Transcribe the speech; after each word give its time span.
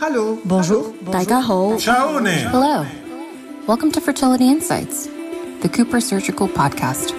Hello. 0.00 0.38
Bonjour. 0.44 0.92
Daigaho. 1.02 1.76
Ciao. 1.80 2.18
Hello. 2.20 2.86
Welcome 3.66 3.90
to 3.90 4.00
Fertility 4.00 4.48
Insights, 4.48 5.08
the 5.60 5.68
Cooper 5.68 6.00
Surgical 6.00 6.46
Podcast. 6.46 7.10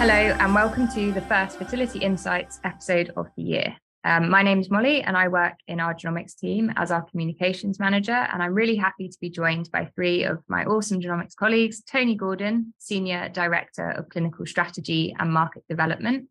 Hello, 0.00 0.12
and 0.12 0.54
welcome 0.56 0.88
to 0.88 1.12
the 1.12 1.20
first 1.20 1.58
Fertility 1.58 2.00
Insights 2.00 2.58
episode 2.64 3.12
of 3.16 3.28
the 3.36 3.44
year. 3.44 3.76
Um, 4.02 4.28
my 4.28 4.42
name 4.42 4.58
is 4.58 4.72
Molly, 4.72 5.02
and 5.02 5.16
I 5.16 5.28
work 5.28 5.54
in 5.68 5.78
our 5.78 5.94
genomics 5.94 6.36
team 6.36 6.72
as 6.74 6.90
our 6.90 7.02
communications 7.02 7.78
manager. 7.78 8.26
And 8.32 8.42
I'm 8.42 8.54
really 8.54 8.74
happy 8.74 9.08
to 9.08 9.18
be 9.20 9.30
joined 9.30 9.70
by 9.70 9.88
three 9.94 10.24
of 10.24 10.42
my 10.48 10.64
awesome 10.64 11.00
genomics 11.00 11.36
colleagues 11.36 11.80
Tony 11.84 12.16
Gordon, 12.16 12.74
Senior 12.78 13.28
Director 13.28 13.88
of 13.90 14.08
Clinical 14.08 14.46
Strategy 14.46 15.14
and 15.16 15.32
Market 15.32 15.62
Development, 15.68 16.28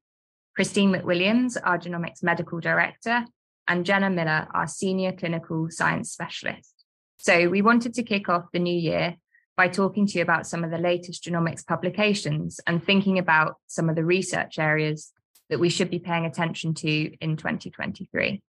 Christine 0.56 0.92
McWilliams, 0.92 1.56
our 1.64 1.78
Genomics 1.78 2.22
Medical 2.22 2.60
Director, 2.60 3.24
and 3.68 3.86
Jenna 3.86 4.10
Miller, 4.10 4.48
our 4.54 4.68
Senior 4.68 5.12
Clinical 5.12 5.68
Science 5.70 6.12
Specialist. 6.12 6.74
So, 7.18 7.50
we 7.50 7.62
wanted 7.62 7.94
to 7.96 8.04
kick 8.04 8.30
off 8.30 8.52
the 8.52 8.60
new 8.60 8.78
year 8.78 9.16
by 9.56 9.68
talking 9.68 10.08
to 10.08 10.18
you 10.18 10.24
about 10.24 10.48
some 10.48 10.64
of 10.64 10.72
the 10.72 10.78
latest 10.78 11.24
genomics 11.24 11.66
publications 11.66 12.60
and 12.66 12.84
thinking 12.84 13.20
about 13.20 13.56
some 13.68 13.90
of 13.90 13.96
the 13.96 14.06
research 14.06 14.58
areas 14.58 15.12
that 15.50 15.60
we 15.60 15.70
should 15.70 15.90
be 15.90 16.00
paying 16.00 16.26
attention 16.26 16.74
to 16.74 17.14
in 17.22 17.38
2023. 17.38 18.42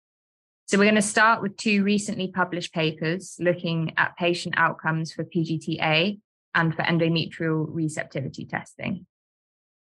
So, 0.69 0.79
we're 0.79 0.85
going 0.85 0.95
to 0.95 1.03
start 1.03 1.43
with 1.43 1.57
two 1.57 1.83
recently 1.83 2.29
published 2.29 2.73
papers 2.73 3.37
looking 3.41 3.93
at 3.97 4.17
patient 4.17 4.55
outcomes 4.57 5.13
for 5.13 5.25
PGTA 5.25 6.21
and 6.55 6.75
for 6.75 6.83
endometrial 6.83 7.67
receptivity 7.69 8.45
testing. 8.45 9.07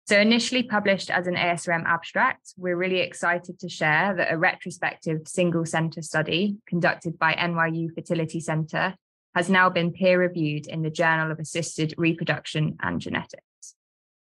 So, 0.08 0.16
initially 0.20 0.62
published 0.62 1.10
as 1.10 1.26
an 1.26 1.34
ASRM 1.34 1.84
abstract, 1.84 2.54
we're 2.56 2.76
really 2.76 3.00
excited 3.00 3.58
to 3.58 3.68
share 3.68 4.14
that 4.14 4.32
a 4.32 4.38
retrospective 4.38 5.26
single 5.26 5.66
center 5.66 6.00
study 6.00 6.58
conducted 6.64 7.18
by 7.18 7.34
NYU 7.34 7.92
Fertility 7.92 8.38
Center 8.38 8.94
has 9.34 9.50
now 9.50 9.68
been 9.68 9.92
peer 9.92 10.20
reviewed 10.20 10.68
in 10.68 10.82
the 10.82 10.90
Journal 10.90 11.32
of 11.32 11.40
Assisted 11.40 11.92
Reproduction 11.98 12.76
and 12.80 13.00
Genetics. 13.00 13.42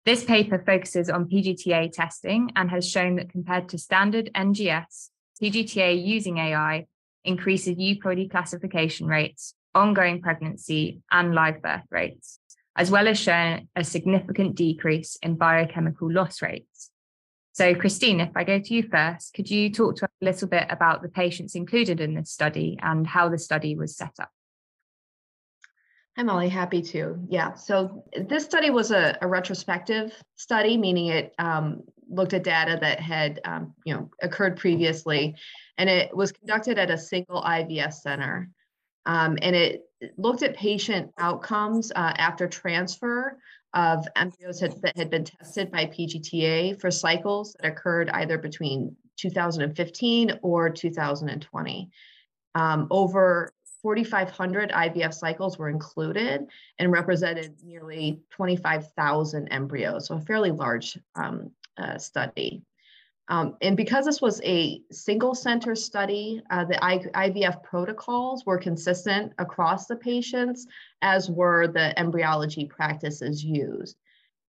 This 0.06 0.24
paper 0.24 0.58
focuses 0.64 1.10
on 1.10 1.28
PGTA 1.28 1.92
testing 1.92 2.50
and 2.56 2.70
has 2.70 2.88
shown 2.88 3.16
that 3.16 3.28
compared 3.28 3.68
to 3.68 3.78
standard 3.78 4.30
NGS, 4.34 5.10
PGTA 5.42 6.02
using 6.02 6.38
AI 6.38 6.86
increases 7.24 7.76
euploidy 7.76 8.30
classification 8.30 9.06
rates, 9.06 9.52
ongoing 9.74 10.22
pregnancy, 10.22 11.02
and 11.12 11.34
live 11.34 11.60
birth 11.60 11.84
rates, 11.90 12.40
as 12.78 12.92
well 12.92 13.08
as 13.08 13.18
showing 13.18 13.68
a 13.74 13.82
significant 13.82 14.54
decrease 14.54 15.18
in 15.20 15.34
biochemical 15.34 16.10
loss 16.10 16.40
rates. 16.40 16.90
So, 17.52 17.74
Christine, 17.74 18.20
if 18.20 18.30
I 18.36 18.44
go 18.44 18.60
to 18.60 18.74
you 18.74 18.84
first, 18.84 19.34
could 19.34 19.50
you 19.50 19.68
talk 19.68 19.96
to 19.96 20.04
us 20.04 20.10
a 20.22 20.24
little 20.24 20.46
bit 20.46 20.66
about 20.70 21.02
the 21.02 21.08
patients 21.08 21.56
included 21.56 22.00
in 22.00 22.14
this 22.14 22.30
study 22.30 22.78
and 22.80 23.04
how 23.04 23.28
the 23.28 23.38
study 23.38 23.74
was 23.74 23.96
set 23.96 24.14
up? 24.20 24.30
I'm 26.16 26.26
Molly, 26.26 26.48
happy 26.48 26.80
to. 26.82 27.18
Yeah. 27.28 27.54
So 27.54 28.04
this 28.16 28.44
study 28.44 28.70
was 28.70 28.92
a, 28.92 29.18
a 29.20 29.26
retrospective 29.26 30.12
study, 30.36 30.76
meaning 30.76 31.08
it 31.08 31.34
um, 31.40 31.82
looked 32.08 32.32
at 32.32 32.44
data 32.44 32.78
that 32.80 33.00
had 33.00 33.40
um, 33.44 33.74
you 33.84 33.94
know 33.94 34.08
occurred 34.22 34.56
previously, 34.56 35.34
and 35.78 35.90
it 35.90 36.16
was 36.16 36.30
conducted 36.30 36.78
at 36.78 36.90
a 36.90 36.98
single 36.98 37.42
IVF 37.42 37.92
center, 37.92 38.50
um, 39.04 39.36
and 39.42 39.56
it 39.56 39.82
looked 40.16 40.42
at 40.42 40.56
patient 40.56 41.12
outcomes 41.18 41.90
uh, 41.92 42.12
after 42.16 42.46
transfer 42.46 43.38
of 43.74 44.06
embryos 44.16 44.60
had, 44.60 44.80
that 44.82 44.96
had 44.96 45.10
been 45.10 45.24
tested 45.24 45.70
by 45.70 45.86
PGTA 45.86 46.80
for 46.80 46.90
cycles 46.90 47.54
that 47.60 47.68
occurred 47.68 48.08
either 48.10 48.38
between 48.38 48.96
2015 49.16 50.38
or 50.42 50.70
2020. 50.70 51.90
Um, 52.54 52.86
over 52.90 53.52
4,500 53.82 54.70
IVF 54.70 55.14
cycles 55.14 55.58
were 55.58 55.68
included 55.68 56.46
and 56.78 56.90
represented 56.90 57.54
nearly 57.62 58.20
25,000 58.30 59.48
embryos, 59.48 60.06
so 60.06 60.16
a 60.16 60.20
fairly 60.20 60.50
large 60.50 60.98
um, 61.14 61.50
uh, 61.76 61.98
study. 61.98 62.62
Um, 63.28 63.56
and 63.60 63.76
because 63.76 64.06
this 64.06 64.22
was 64.22 64.40
a 64.42 64.80
single 64.90 65.34
center 65.34 65.74
study, 65.74 66.42
uh, 66.50 66.64
the 66.64 66.82
I 66.82 66.98
IVF 66.98 67.62
protocols 67.62 68.46
were 68.46 68.58
consistent 68.58 69.32
across 69.38 69.86
the 69.86 69.96
patients, 69.96 70.66
as 71.02 71.30
were 71.30 71.68
the 71.68 71.98
embryology 71.98 72.64
practices 72.64 73.44
used. 73.44 73.96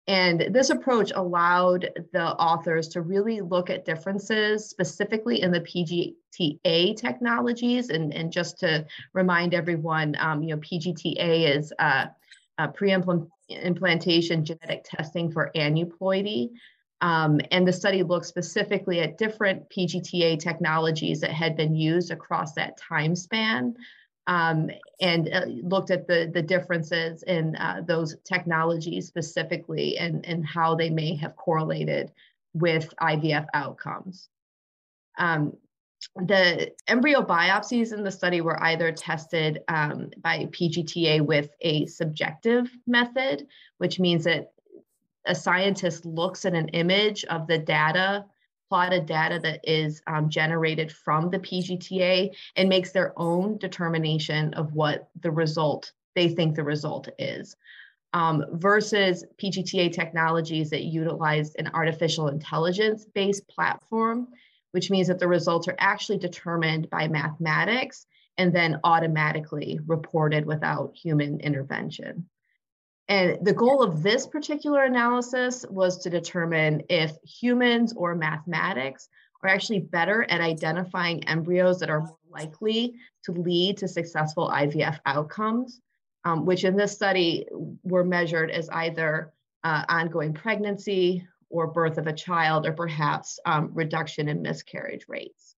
And 0.07 0.53
this 0.53 0.69
approach 0.69 1.11
allowed 1.13 1.89
the 2.13 2.27
authors 2.35 2.87
to 2.89 3.01
really 3.01 3.41
look 3.41 3.69
at 3.69 3.83
differences 3.83 4.69
specifically 4.69 5.41
in 5.41 5.51
the 5.51 5.59
PGTA 5.59 6.95
technologies. 6.95 7.89
And, 7.89 8.13
and 8.13 8.31
just 8.31 8.57
to 8.59 8.85
remind 9.13 9.53
everyone, 9.53 10.15
um, 10.19 10.43
you 10.43 10.55
know, 10.55 10.61
PGTA 10.61 11.57
is 11.57 11.73
uh, 11.79 12.05
pre-implantation 12.73 14.45
genetic 14.45 14.85
testing 14.85 15.29
for 15.29 15.51
aneuploidy. 15.55 16.51
Um, 17.01 17.39
and 17.51 17.67
the 17.67 17.73
study 17.73 18.01
looked 18.03 18.25
specifically 18.25 19.01
at 19.01 19.17
different 19.17 19.69
PGTA 19.69 20.39
technologies 20.39 21.19
that 21.21 21.31
had 21.31 21.55
been 21.55 21.75
used 21.75 22.11
across 22.11 22.53
that 22.53 22.77
time 22.77 23.15
span 23.15 23.75
um, 24.25 24.69
and 24.99 25.29
uh, 25.31 25.45
looked 25.45 25.91
at 25.91 26.07
the, 26.07 26.29
the 26.33 26.41
differences 26.41 27.23
in 27.23 27.55
uh, 27.55 27.81
those 27.85 28.15
technologies 28.23 29.07
specifically 29.07 29.97
and, 29.97 30.25
and 30.25 30.45
how 30.45 30.75
they 30.75 30.89
may 30.89 31.15
have 31.15 31.35
correlated 31.35 32.11
with 32.53 32.93
IVF 32.99 33.45
outcomes. 33.53 34.29
Um, 35.17 35.55
the 36.15 36.73
embryo 36.87 37.21
biopsies 37.21 37.93
in 37.93 38.03
the 38.03 38.11
study 38.11 38.41
were 38.41 38.61
either 38.63 38.91
tested 38.91 39.63
um, 39.67 40.11
by 40.17 40.45
PGTA 40.51 41.21
with 41.21 41.49
a 41.61 41.85
subjective 41.87 42.69
method, 42.85 43.47
which 43.77 43.99
means 43.99 44.25
that 44.25 44.51
a 45.27 45.35
scientist 45.35 46.05
looks 46.05 46.45
at 46.45 46.53
an 46.53 46.69
image 46.69 47.23
of 47.25 47.47
the 47.47 47.57
data 47.57 48.25
plotted 48.69 49.05
data 49.05 49.39
that 49.41 49.61
is 49.63 50.01
um, 50.07 50.29
generated 50.29 50.91
from 50.91 51.29
the 51.29 51.39
PGTA 51.39 52.35
and 52.55 52.69
makes 52.69 52.91
their 52.91 53.13
own 53.17 53.57
determination 53.57 54.53
of 54.55 54.73
what 54.73 55.09
the 55.21 55.31
result 55.31 55.91
they 56.15 56.29
think 56.29 56.55
the 56.55 56.63
result 56.63 57.07
is. 57.17 57.55
Um, 58.13 58.45
versus 58.53 59.25
PGTA 59.41 59.91
technologies 59.91 60.69
that 60.71 60.83
utilize 60.83 61.53
an 61.55 61.69
artificial 61.73 62.29
intelligence 62.29 63.05
based 63.05 63.47
platform, 63.47 64.29
which 64.71 64.89
means 64.89 65.07
that 65.07 65.19
the 65.19 65.27
results 65.27 65.67
are 65.67 65.75
actually 65.77 66.17
determined 66.17 66.89
by 66.89 67.07
mathematics 67.07 68.05
and 68.37 68.53
then 68.53 68.79
automatically 68.83 69.79
reported 69.85 70.45
without 70.45 70.95
human 70.95 71.39
intervention. 71.41 72.27
And 73.09 73.45
the 73.45 73.53
goal 73.53 73.81
of 73.81 74.03
this 74.03 74.27
particular 74.27 74.83
analysis 74.83 75.65
was 75.69 75.97
to 75.99 76.09
determine 76.09 76.83
if 76.89 77.13
humans 77.23 77.93
or 77.95 78.15
mathematics 78.15 79.07
are 79.43 79.49
actually 79.49 79.79
better 79.79 80.25
at 80.29 80.41
identifying 80.41 81.23
embryos 81.27 81.79
that 81.79 81.89
are 81.89 82.01
more 82.01 82.17
likely 82.29 82.95
to 83.23 83.31
lead 83.31 83.77
to 83.77 83.87
successful 83.87 84.49
IVF 84.49 84.99
outcomes, 85.05 85.79
um, 86.25 86.45
which 86.45 86.65
in 86.65 86.75
this 86.75 86.91
study 86.91 87.47
were 87.83 88.03
measured 88.03 88.51
as 88.51 88.69
either 88.69 89.31
uh, 89.63 89.83
ongoing 89.87 90.33
pregnancy 90.33 91.25
or 91.49 91.67
birth 91.67 91.97
of 91.97 92.07
a 92.07 92.13
child, 92.13 92.65
or 92.65 92.73
perhaps 92.73 93.39
um, 93.45 93.69
reduction 93.73 94.27
in 94.27 94.41
miscarriage 94.41 95.05
rates. 95.07 95.55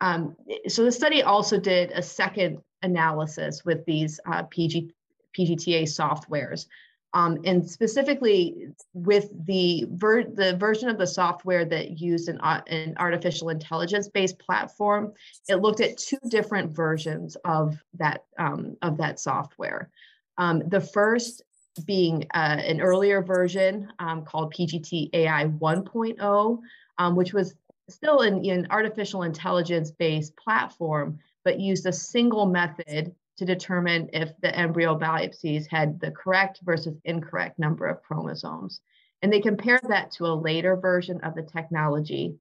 Um, 0.00 0.36
so 0.68 0.84
the 0.84 0.92
study 0.92 1.22
also 1.22 1.58
did 1.58 1.90
a 1.90 2.02
second 2.02 2.62
analysis 2.82 3.64
with 3.64 3.84
these 3.84 4.20
uh, 4.26 4.44
PG, 4.44 4.90
PGTA 5.36 5.82
softwares. 5.82 6.66
Um, 7.14 7.38
and 7.44 7.68
specifically 7.68 8.68
with 8.92 9.30
the, 9.46 9.86
ver- 9.90 10.24
the 10.24 10.56
version 10.56 10.90
of 10.90 10.98
the 10.98 11.06
software 11.06 11.64
that 11.64 11.98
used 11.98 12.28
an, 12.28 12.38
uh, 12.40 12.60
an 12.66 12.94
artificial 12.98 13.48
intelligence 13.48 14.08
based 14.08 14.38
platform, 14.38 15.14
it 15.48 15.56
looked 15.56 15.80
at 15.80 15.96
two 15.96 16.18
different 16.28 16.70
versions 16.70 17.36
of 17.46 17.82
that, 17.94 18.24
um, 18.38 18.76
of 18.82 18.98
that 18.98 19.20
software. 19.20 19.90
Um, 20.36 20.62
the 20.68 20.80
first 20.80 21.42
being 21.86 22.26
uh, 22.34 22.60
an 22.60 22.80
earlier 22.80 23.22
version 23.22 23.88
um, 23.98 24.24
called 24.24 24.52
PGT 24.52 25.10
AI 25.14 25.46
1.0, 25.46 26.58
um, 26.98 27.16
which 27.16 27.32
was 27.32 27.54
still 27.88 28.20
an, 28.20 28.44
an 28.44 28.66
artificial 28.70 29.22
intelligence 29.22 29.90
based 29.90 30.36
platform, 30.36 31.18
but 31.44 31.58
used 31.58 31.86
a 31.86 31.92
single 31.92 32.46
method 32.46 33.14
to 33.38 33.44
determine 33.44 34.10
if 34.12 34.30
the 34.40 34.54
embryo 34.54 34.98
biopsies 34.98 35.66
had 35.68 36.00
the 36.00 36.10
correct 36.10 36.60
versus 36.62 36.96
incorrect 37.04 37.58
number 37.58 37.86
of 37.86 38.02
chromosomes. 38.02 38.80
And 39.22 39.32
they 39.32 39.40
compared 39.40 39.82
that 39.88 40.10
to 40.12 40.26
a 40.26 40.34
later 40.34 40.76
version 40.76 41.20
of 41.22 41.34
the 41.34 41.42
technology, 41.42 42.36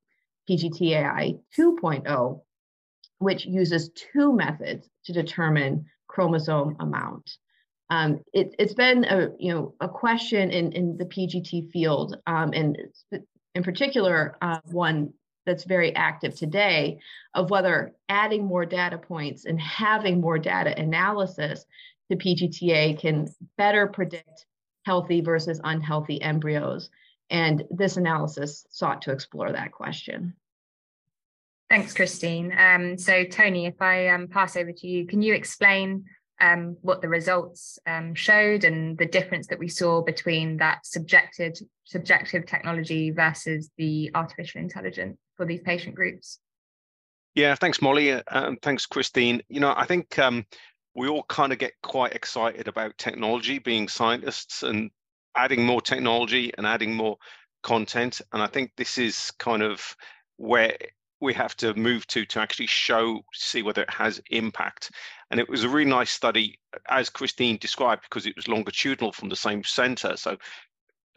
PGTAI 0.49 1.39
2.0, 1.57 2.41
which 3.19 3.45
uses 3.45 3.89
two 3.89 4.33
methods 4.33 4.89
to 5.05 5.13
determine 5.13 5.85
chromosome 6.07 6.75
amount. 6.79 7.37
Um, 7.89 8.19
it, 8.33 8.55
has 8.59 8.73
been 8.73 9.05
a 9.05 9.29
you 9.39 9.53
know 9.53 9.75
a 9.79 9.87
question 9.87 10.51
in, 10.51 10.73
in 10.73 10.97
the 10.97 11.05
PGT 11.05 11.71
field, 11.71 12.17
um, 12.27 12.51
and 12.53 12.77
in 13.55 13.63
particular 13.63 14.35
uh, 14.41 14.59
one 14.65 15.13
that's 15.47 15.63
very 15.63 15.95
active 15.95 16.35
today 16.35 16.99
of 17.33 17.49
whether 17.49 17.93
adding 18.09 18.45
more 18.45 18.65
data 18.65 18.99
points 18.99 19.45
and 19.45 19.59
having 19.59 20.21
more 20.21 20.37
data 20.37 20.79
analysis 20.79 21.65
to 22.11 22.17
PGTA 22.17 22.99
can 22.99 23.27
better 23.57 23.87
predict 23.87 24.45
healthy 24.85 25.21
versus 25.21 25.59
unhealthy 25.63 26.21
embryos. 26.21 26.91
And 27.29 27.63
this 27.71 27.97
analysis 27.97 28.65
sought 28.69 29.01
to 29.03 29.11
explore 29.11 29.51
that 29.51 29.71
question. 29.71 30.33
Thanks, 31.69 31.93
Christine. 31.93 32.53
Um, 32.57 32.97
so, 32.97 33.25
Tony, 33.25 33.65
if 33.65 33.81
I 33.81 34.07
um, 34.09 34.27
pass 34.27 34.55
over 34.55 34.71
to 34.71 34.87
you, 34.87 35.05
can 35.05 35.21
you 35.21 35.33
explain 35.33 36.05
um, 36.39 36.77
what 36.81 37.01
the 37.01 37.09
results 37.09 37.79
um, 37.87 38.13
showed 38.13 38.63
and 38.63 38.97
the 38.97 39.05
difference 39.05 39.47
that 39.47 39.59
we 39.59 39.67
saw 39.67 40.01
between 40.01 40.57
that 40.57 40.85
subjective 40.85 41.53
subjective 41.85 42.45
technology 42.45 43.11
versus 43.11 43.69
the 43.77 44.11
artificial 44.13 44.61
intelligence 44.61 45.17
for 45.35 45.45
these 45.45 45.61
patient 45.61 45.95
groups? 45.95 46.39
Yeah, 47.33 47.55
thanks, 47.55 47.81
Molly, 47.81 48.11
uh, 48.11 48.21
and 48.27 48.61
thanks, 48.61 48.85
Christine. 48.85 49.41
You 49.47 49.59
know, 49.59 49.73
I 49.75 49.85
think 49.85 50.17
um, 50.19 50.45
we 50.95 51.07
all 51.07 51.23
kind 51.23 51.53
of 51.53 51.59
get 51.59 51.73
quite 51.83 52.13
excited 52.13 52.67
about 52.67 52.97
technology, 52.97 53.59
being 53.59 53.87
scientists, 53.87 54.63
and 54.63 54.89
adding 55.35 55.65
more 55.65 55.81
technology 55.81 56.51
and 56.57 56.65
adding 56.65 56.95
more 56.95 57.17
content. 57.63 58.21
And 58.33 58.41
I 58.41 58.47
think 58.47 58.71
this 58.75 58.97
is 58.97 59.31
kind 59.37 59.61
of 59.61 59.95
where 60.37 60.75
we 61.19 61.33
have 61.33 61.55
to 61.57 61.73
move 61.75 62.05
to 62.07 62.25
to 62.25 62.39
actually 62.39 62.67
show 62.67 63.21
see 63.33 63.63
whether 63.63 63.81
it 63.83 63.89
has 63.89 64.21
impact 64.29 64.91
and 65.31 65.39
it 65.39 65.49
was 65.49 65.63
a 65.63 65.69
really 65.69 65.89
nice 65.89 66.11
study 66.11 66.59
as 66.89 67.09
christine 67.09 67.57
described 67.57 68.03
because 68.03 68.25
it 68.25 68.35
was 68.35 68.47
longitudinal 68.47 69.11
from 69.11 69.29
the 69.29 69.35
same 69.35 69.63
center. 69.63 70.15
So 70.17 70.37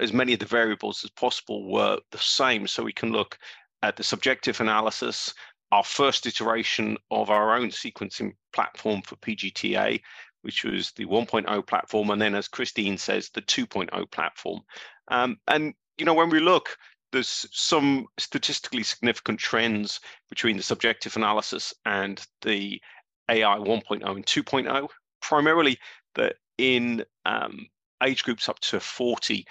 as 0.01 0.13
many 0.13 0.33
of 0.33 0.39
the 0.39 0.47
variables 0.47 1.05
as 1.05 1.11
possible 1.11 1.71
were 1.71 1.99
the 2.11 2.19
same. 2.19 2.67
So 2.67 2.83
we 2.83 2.93
can 2.93 3.13
look 3.13 3.39
at 3.83 3.97
the 3.97 4.05
subjective 4.05 4.61
analysis 4.61 5.35
our 5.73 5.85
first 5.85 6.27
iteration 6.27 6.97
of 7.13 7.31
our 7.31 7.55
own 7.55 7.69
sequencing 7.69 8.33
platform 8.53 9.03
for 9.03 9.17
pgta 9.17 10.01
which 10.43 10.65
was 10.65 10.91
the 10.93 11.05
1.0 11.05 11.67
platform 11.67 12.11
and 12.11 12.21
then 12.21 12.35
as 12.35 12.49
christine 12.49 12.99
says 12.99 13.31
the 13.31 13.43
2.0 13.43 14.11
platform. 14.11 14.61
Um, 15.09 15.39
and 15.49 15.75
you 15.99 16.05
know 16.05 16.15
when 16.15 16.31
we 16.31 16.41
look 16.41 16.77
there's 17.13 17.47
some 17.53 18.07
statistically 18.19 18.83
significant 18.83 19.39
trends 19.39 20.01
between 20.29 20.57
the 20.57 20.63
subjective 20.63 21.17
analysis 21.17 21.75
and 21.85 22.25
the 22.43 22.81
AI 23.31 23.57
1.0 23.59 24.05
and 24.05 24.27
2.0, 24.27 24.89
primarily 25.23 25.79
that 26.15 26.37
in 26.59 27.05
um, 27.25 27.67
age 28.03 28.25
groups 28.25 28.49
up 28.49 28.59
to 28.61 28.81
40, 28.81 29.47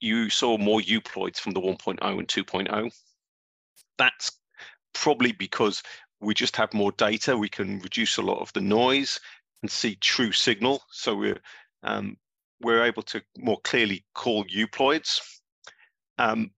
you 0.00 0.30
saw 0.30 0.56
more 0.56 0.80
euploids 0.80 1.38
from 1.38 1.52
the 1.52 1.60
1.0 1.60 1.98
and 2.02 2.28
2.0. 2.28 2.94
That's 3.98 4.32
probably 4.94 5.32
because 5.32 5.82
we 6.20 6.34
just 6.34 6.56
have 6.56 6.72
more 6.72 6.92
data. 6.92 7.36
We 7.36 7.48
can 7.48 7.80
reduce 7.80 8.16
a 8.16 8.22
lot 8.22 8.40
of 8.40 8.52
the 8.52 8.60
noise 8.60 9.20
and 9.62 9.70
see 9.70 9.96
true 9.96 10.32
signal. 10.32 10.82
So 10.90 11.14
we're 11.14 11.40
um, 11.82 12.16
we're 12.62 12.84
able 12.84 13.02
to 13.02 13.22
more 13.36 13.60
clearly 13.64 14.04
call 14.14 14.44
euploids. 14.44 15.20
Um, 16.18 16.50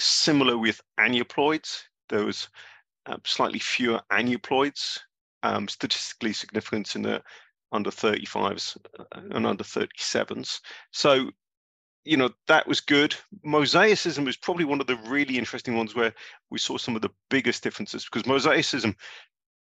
Similar 0.00 0.56
with 0.56 0.80
aneuploids, 0.98 1.82
there 2.08 2.24
was 2.24 2.48
um, 3.04 3.20
slightly 3.26 3.58
fewer 3.58 4.00
aneuploids, 4.10 4.98
um, 5.42 5.68
statistically 5.68 6.32
significant 6.32 6.94
in 6.96 7.02
the 7.02 7.22
under 7.72 7.90
35s 7.90 8.76
uh, 8.98 9.04
and 9.30 9.46
under 9.46 9.64
37s. 9.64 10.60
So, 10.92 11.30
you 12.04 12.16
know, 12.16 12.30
that 12.48 12.66
was 12.66 12.80
good. 12.80 13.14
Mosaicism 13.46 14.24
was 14.24 14.36
probably 14.36 14.64
one 14.64 14.80
of 14.80 14.86
the 14.86 14.96
really 15.06 15.38
interesting 15.38 15.76
ones 15.76 15.94
where 15.94 16.12
we 16.50 16.58
saw 16.58 16.76
some 16.78 16.96
of 16.96 17.02
the 17.02 17.10
biggest 17.28 17.62
differences 17.62 18.04
because 18.04 18.22
mosaicism 18.24 18.94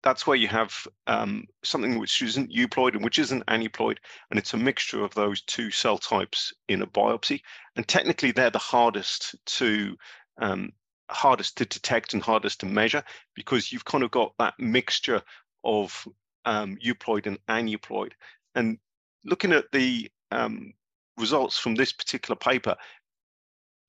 that's 0.04 0.28
where 0.28 0.38
you 0.38 0.48
have 0.48 0.74
um, 1.08 1.46
something 1.64 1.98
which 2.00 2.22
isn't 2.22 2.52
euploid 2.52 2.94
and 2.94 3.04
which 3.04 3.20
isn't 3.20 3.46
aneuploid, 3.48 3.98
and 4.30 4.40
it's 4.40 4.54
a 4.54 4.58
mixture 4.58 5.04
of 5.04 5.14
those 5.16 5.42
two 5.42 5.72
cell 5.72 5.98
types 5.98 6.54
in 6.70 6.82
a 6.82 6.88
biopsy. 6.88 7.42
And 7.76 7.88
technically, 7.88 8.32
they're 8.32 8.50
the 8.50 8.60
hardest 8.60 9.36
to 9.58 9.98
um, 10.40 10.72
hardest 11.10 11.58
to 11.58 11.66
detect 11.66 12.14
and 12.14 12.22
hardest 12.22 12.60
to 12.60 12.66
measure 12.66 13.04
because 13.36 13.72
you've 13.72 13.86
kind 13.86 14.04
of 14.04 14.12
got 14.12 14.34
that 14.40 14.54
mixture 14.60 15.22
of 15.64 16.08
um, 16.46 16.78
euploid 16.84 17.28
and 17.28 17.38
aneuploid. 17.48 18.14
And 18.56 18.78
looking 19.26 19.52
at 19.52 19.72
the 19.72 20.10
um, 20.32 20.74
results 21.18 21.58
from 21.58 21.76
this 21.76 21.92
particular 21.92 22.36
paper, 22.36 22.76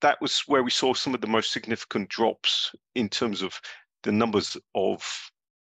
that 0.01 0.19
was 0.21 0.39
where 0.41 0.63
we 0.63 0.71
saw 0.71 0.93
some 0.93 1.13
of 1.13 1.21
the 1.21 1.27
most 1.27 1.51
significant 1.51 2.09
drops 2.09 2.73
in 2.95 3.09
terms 3.09 3.41
of 3.41 3.59
the 4.03 4.11
numbers 4.11 4.55
of 4.75 5.03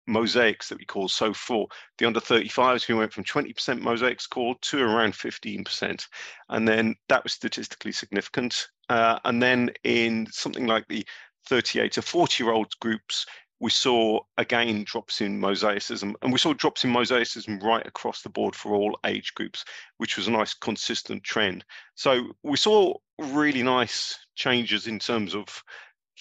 mosaics 0.06 0.68
that 0.68 0.78
we 0.78 0.84
call. 0.84 1.08
So 1.08 1.32
for 1.32 1.66
the 1.98 2.06
under 2.06 2.20
35s, 2.20 2.88
we 2.88 2.94
went 2.94 3.12
from 3.12 3.24
20% 3.24 3.80
mosaics 3.80 4.26
called 4.26 4.60
to 4.62 4.82
around 4.82 5.12
15%. 5.12 6.06
And 6.50 6.68
then 6.68 6.96
that 7.08 7.22
was 7.22 7.32
statistically 7.32 7.92
significant. 7.92 8.68
Uh, 8.88 9.18
and 9.24 9.42
then 9.42 9.70
in 9.84 10.26
something 10.30 10.66
like 10.66 10.86
the 10.88 11.06
38 11.46 11.92
to 11.92 12.02
40 12.02 12.44
year 12.44 12.52
old 12.52 12.72
groups, 12.80 13.26
we 13.64 13.70
saw 13.70 14.20
again 14.36 14.84
drops 14.84 15.22
in 15.22 15.40
mosaicism, 15.40 16.12
and 16.20 16.30
we 16.30 16.38
saw 16.38 16.52
drops 16.52 16.84
in 16.84 16.92
mosaicism 16.92 17.62
right 17.62 17.86
across 17.86 18.20
the 18.20 18.28
board 18.28 18.54
for 18.54 18.74
all 18.74 18.98
age 19.06 19.32
groups, 19.32 19.64
which 19.96 20.18
was 20.18 20.28
a 20.28 20.30
nice 20.30 20.52
consistent 20.52 21.24
trend. 21.24 21.64
So 21.94 22.26
we 22.42 22.58
saw 22.58 22.92
really 23.18 23.62
nice 23.62 24.18
changes 24.34 24.86
in 24.86 24.98
terms 24.98 25.34
of 25.34 25.46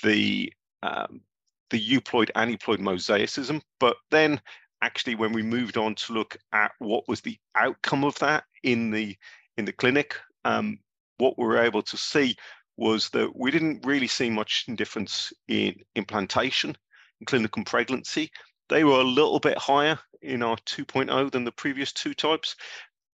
the 0.04 0.54
um, 0.84 1.20
the 1.70 1.86
euploid 1.86 2.32
aneuploid 2.32 2.80
mosaicism. 2.80 3.62
But 3.78 3.98
then 4.10 4.40
actually 4.82 5.16
when 5.16 5.34
we 5.34 5.44
moved 5.44 5.76
on 5.76 5.96
to 5.96 6.14
look 6.14 6.38
at 6.54 6.72
what 6.80 7.10
was 7.10 7.20
the 7.20 7.38
outcome 7.56 8.06
of 8.06 8.18
that 8.20 8.46
in 8.64 8.90
the 8.90 9.18
in 9.58 9.66
the 9.66 9.74
clinic, 9.74 10.16
um, 10.46 10.80
what 11.18 11.38
we 11.38 11.44
were 11.44 11.58
able 11.58 11.82
to 11.82 11.98
see 11.98 12.38
was 12.78 13.10
that 13.10 13.36
we 13.36 13.52
didn't 13.52 13.86
really 13.86 14.08
see 14.08 14.30
much 14.30 14.66
difference 14.78 15.34
in 15.50 15.76
implantation 15.98 16.78
and 17.20 17.28
clinical 17.28 17.64
pregnancy. 17.64 18.32
They 18.70 18.84
were 18.84 19.02
a 19.02 19.04
little 19.04 19.40
bit 19.40 19.58
higher 19.58 20.00
in 20.22 20.42
our 20.42 20.58
2.0 20.58 21.32
than 21.32 21.44
the 21.44 21.52
previous 21.52 21.92
two 21.92 22.14
types. 22.14 22.56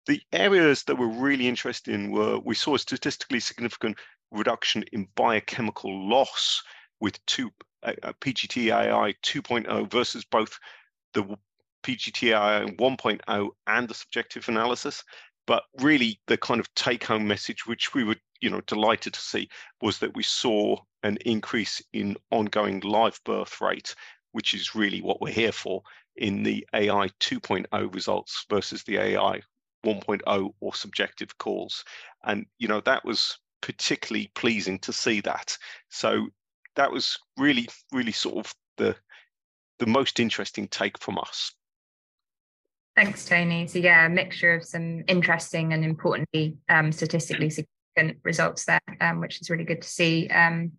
The 0.07 0.21
areas 0.33 0.83
that 0.83 0.97
were 0.97 1.07
really 1.07 1.47
interesting 1.47 2.11
were 2.11 2.39
we 2.39 2.55
saw 2.55 2.75
a 2.75 2.79
statistically 2.79 3.39
significant 3.39 3.97
reduction 4.31 4.83
in 4.91 5.07
biochemical 5.15 6.09
loss 6.09 6.61
with 6.99 7.23
two 7.25 7.51
uh, 7.83 7.93
PGT-AI 8.21 9.13
2.0 9.23 9.91
versus 9.91 10.25
both 10.25 10.59
the 11.13 11.23
PGT-AI 11.83 12.65
1.0 12.65 13.49
and 13.67 13.87
the 13.87 13.93
subjective 13.93 14.47
analysis. 14.49 15.03
But 15.47 15.63
really, 15.79 16.19
the 16.27 16.37
kind 16.37 16.59
of 16.59 16.73
take-home 16.75 17.27
message, 17.27 17.65
which 17.67 17.93
we 17.93 18.03
were, 18.03 18.15
you 18.41 18.49
know, 18.49 18.61
delighted 18.61 19.13
to 19.13 19.19
see, 19.19 19.49
was 19.81 19.99
that 19.99 20.15
we 20.15 20.23
saw 20.23 20.77
an 21.03 21.17
increase 21.25 21.81
in 21.93 22.17
ongoing 22.31 22.79
live 22.79 23.19
birth 23.25 23.61
rate, 23.61 23.93
which 24.31 24.53
is 24.53 24.75
really 24.75 25.01
what 25.01 25.21
we're 25.21 25.31
here 25.31 25.51
for 25.51 25.83
in 26.15 26.43
the 26.43 26.65
AI 26.73 27.09
2.0 27.19 27.93
results 27.93 28.45
versus 28.49 28.83
the 28.83 28.97
AI 28.97 29.41
1.0 29.85 30.53
or 30.59 30.73
subjective 30.73 31.37
calls. 31.37 31.83
And 32.23 32.45
you 32.57 32.67
know 32.67 32.81
that 32.81 33.05
was 33.05 33.37
particularly 33.61 34.31
pleasing 34.35 34.79
to 34.79 34.93
see 34.93 35.21
that. 35.21 35.57
So 35.89 36.27
that 36.75 36.91
was 36.91 37.17
really, 37.37 37.67
really 37.91 38.11
sort 38.11 38.45
of 38.45 38.53
the 38.77 38.95
the 39.79 39.85
most 39.85 40.19
interesting 40.19 40.67
take 40.67 40.97
from 40.99 41.17
us. 41.17 41.51
Thanks, 42.95 43.25
Tony. 43.25 43.67
So 43.67 43.79
yeah, 43.79 44.05
a 44.05 44.09
mixture 44.09 44.53
of 44.53 44.63
some 44.63 45.03
interesting 45.07 45.73
and 45.73 45.83
importantly 45.83 46.57
um, 46.69 46.93
statistically 46.93 47.49
significant 47.49 48.21
results 48.23 48.65
there, 48.65 48.79
um, 49.01 49.19
which 49.19 49.41
is 49.41 49.49
really 49.49 49.65
good 49.65 49.81
to 49.81 49.87
see. 49.87 50.29
Um, 50.29 50.73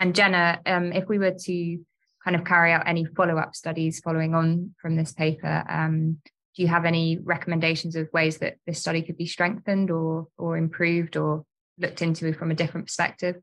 and 0.00 0.14
Jenna, 0.14 0.60
um, 0.66 0.92
if 0.92 1.08
we 1.08 1.18
were 1.18 1.36
to 1.38 1.78
kind 2.24 2.34
of 2.34 2.44
carry 2.44 2.72
out 2.72 2.88
any 2.88 3.04
follow-up 3.04 3.54
studies 3.54 4.00
following 4.00 4.34
on 4.34 4.74
from 4.82 4.96
this 4.96 5.12
paper, 5.12 5.64
um, 5.68 6.18
do 6.56 6.62
you 6.62 6.68
have 6.68 6.84
any 6.84 7.18
recommendations 7.18 7.94
of 7.94 8.08
ways 8.12 8.38
that 8.38 8.56
this 8.66 8.80
study 8.80 9.02
could 9.02 9.16
be 9.16 9.26
strengthened 9.26 9.92
or 9.92 10.26
or 10.36 10.56
improved 10.56 11.16
or 11.16 11.44
looked 11.78 12.02
into 12.02 12.32
from 12.32 12.50
a 12.50 12.54
different 12.54 12.88
perspective? 12.88 13.36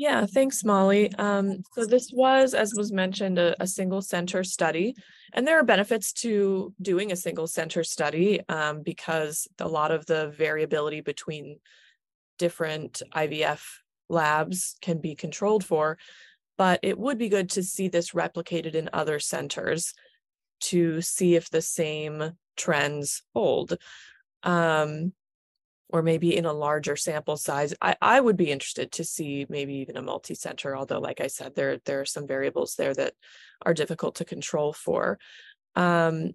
Yeah, 0.00 0.24
thanks, 0.24 0.64
Molly. 0.64 1.12
Um, 1.16 1.62
so 1.74 1.84
this 1.84 2.10
was, 2.10 2.54
as 2.54 2.72
was 2.74 2.90
mentioned, 2.90 3.38
a, 3.38 3.54
a, 3.62 3.66
single 3.66 4.00
center 4.00 4.42
study, 4.42 4.94
and 5.34 5.46
there 5.46 5.58
are 5.58 5.62
benefits 5.62 6.14
to 6.24 6.72
doing 6.80 7.12
a 7.12 7.16
single 7.16 7.46
center 7.46 7.84
study 7.84 8.40
um, 8.48 8.80
because 8.80 9.46
a 9.58 9.68
lot 9.68 9.90
of 9.90 10.06
the 10.06 10.30
variability 10.30 11.02
between 11.02 11.58
different 12.38 13.02
IVF 13.14 13.60
labs 14.08 14.78
can 14.80 15.02
be 15.02 15.14
controlled 15.14 15.66
for. 15.66 15.98
But 16.56 16.80
it 16.82 16.98
would 16.98 17.18
be 17.18 17.28
good 17.28 17.50
to 17.50 17.62
see 17.62 17.88
this 17.88 18.12
replicated 18.12 18.74
in 18.74 18.88
other 18.94 19.20
centers 19.20 19.92
to 20.60 21.02
see 21.02 21.34
if 21.34 21.50
the 21.50 21.60
same 21.60 22.38
trends 22.56 23.22
hold. 23.34 23.76
Um, 24.44 25.12
or 25.92 26.02
maybe 26.02 26.36
in 26.36 26.46
a 26.46 26.52
larger 26.52 26.96
sample 26.96 27.36
size. 27.36 27.74
I, 27.80 27.96
I 28.00 28.20
would 28.20 28.36
be 28.36 28.50
interested 28.50 28.92
to 28.92 29.04
see 29.04 29.46
maybe 29.48 29.74
even 29.74 29.96
a 29.96 30.02
multi-center, 30.02 30.76
although 30.76 31.00
like 31.00 31.20
I 31.20 31.26
said, 31.26 31.54
there, 31.54 31.78
there 31.84 32.00
are 32.00 32.06
some 32.06 32.26
variables 32.26 32.74
there 32.76 32.94
that 32.94 33.14
are 33.62 33.74
difficult 33.74 34.16
to 34.16 34.24
control 34.24 34.72
for. 34.72 35.18
Um, 35.76 36.32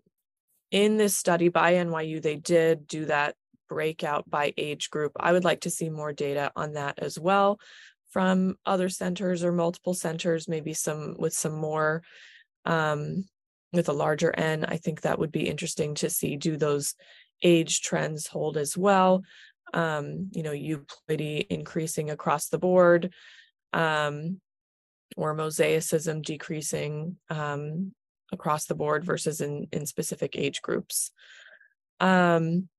in 0.71 0.97
this 0.97 1.15
study 1.15 1.49
by 1.49 1.73
NYU, 1.73 2.21
they 2.21 2.35
did 2.35 2.87
do 2.87 3.05
that 3.05 3.35
breakout 3.69 4.29
by 4.29 4.53
age 4.57 4.89
group. 4.89 5.13
I 5.19 5.31
would 5.31 5.43
like 5.43 5.61
to 5.61 5.69
see 5.69 5.89
more 5.89 6.13
data 6.13 6.51
on 6.55 6.73
that 6.73 6.99
as 6.99 7.19
well 7.19 7.59
from 8.11 8.55
other 8.65 8.89
centers 8.89 9.43
or 9.43 9.51
multiple 9.51 9.93
centers, 9.93 10.47
maybe 10.47 10.73
some 10.73 11.15
with 11.19 11.33
some 11.33 11.53
more 11.53 12.01
um, 12.65 13.25
with 13.73 13.89
a 13.89 13.93
larger 13.93 14.33
N. 14.33 14.65
I 14.65 14.77
think 14.77 15.01
that 15.01 15.19
would 15.19 15.31
be 15.31 15.49
interesting 15.49 15.95
to 15.95 16.09
see. 16.09 16.37
Do 16.37 16.57
those 16.57 16.95
age 17.43 17.81
trends 17.81 18.27
hold 18.27 18.57
as 18.57 18.77
well? 18.77 19.23
Um, 19.73 20.29
you 20.31 20.43
know, 20.43 20.51
euploidy 20.51 21.45
increasing 21.49 22.09
across 22.09 22.49
the 22.49 22.59
board, 22.59 23.13
um, 23.73 24.39
or 25.17 25.35
mosaicism 25.35 26.21
decreasing 26.21 27.17
um, 27.29 27.93
across 28.31 28.65
the 28.65 28.75
board 28.75 29.03
versus 29.03 29.41
in 29.41 29.67
in 29.71 29.85
specific 29.85 30.35
age 30.35 30.61
groups. 30.61 31.11
Um, 31.99 32.69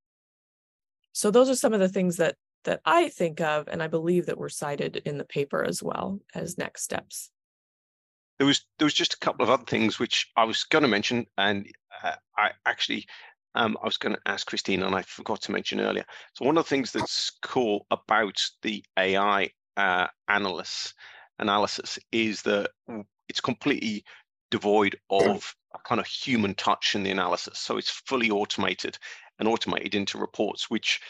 so 1.12 1.30
those 1.30 1.48
are 1.48 1.56
some 1.56 1.72
of 1.72 1.80
the 1.80 1.88
things 1.88 2.16
that 2.16 2.36
that 2.64 2.80
I 2.84 3.08
think 3.08 3.40
of, 3.40 3.68
and 3.68 3.82
I 3.82 3.86
believe 3.86 4.26
that 4.26 4.38
were 4.38 4.48
cited 4.48 4.96
in 5.04 5.18
the 5.18 5.24
paper 5.24 5.64
as 5.64 5.82
well 5.82 6.20
as 6.34 6.58
next 6.58 6.82
steps. 6.82 7.30
There 8.38 8.46
was 8.46 8.66
there 8.78 8.86
was 8.86 8.94
just 8.94 9.14
a 9.14 9.18
couple 9.18 9.44
of 9.44 9.50
other 9.50 9.64
things 9.64 9.98
which 9.98 10.30
I 10.36 10.44
was 10.44 10.64
going 10.64 10.82
to 10.82 10.88
mention, 10.88 11.26
and 11.38 11.66
uh, 12.02 12.16
I 12.36 12.50
actually 12.66 13.06
um, 13.56 13.76
I 13.82 13.86
was 13.86 13.96
going 13.96 14.14
to 14.14 14.20
ask 14.26 14.46
Christine, 14.46 14.82
and 14.82 14.94
I 14.94 15.02
forgot 15.02 15.40
to 15.42 15.52
mention 15.52 15.80
earlier. 15.80 16.04
So 16.34 16.44
one 16.44 16.56
of 16.58 16.64
the 16.64 16.68
things 16.68 16.92
that's 16.92 17.30
cool 17.42 17.86
about 17.90 18.40
the 18.62 18.84
AI 18.98 19.50
uh, 19.76 20.06
analysis 20.28 20.94
analysis 21.38 21.98
is 22.12 22.42
that 22.42 22.70
it's 23.28 23.40
completely 23.40 24.04
devoid 24.50 24.98
of 25.10 25.54
a 25.74 25.78
kind 25.80 26.00
of 26.00 26.06
human 26.06 26.54
touch 26.54 26.94
in 26.94 27.02
the 27.02 27.10
analysis. 27.10 27.58
So 27.58 27.76
it's 27.76 27.90
fully 27.90 28.30
automated 28.30 28.98
and 29.38 29.48
automated 29.48 29.94
into 29.94 30.18
reports, 30.18 30.70
which 30.70 31.00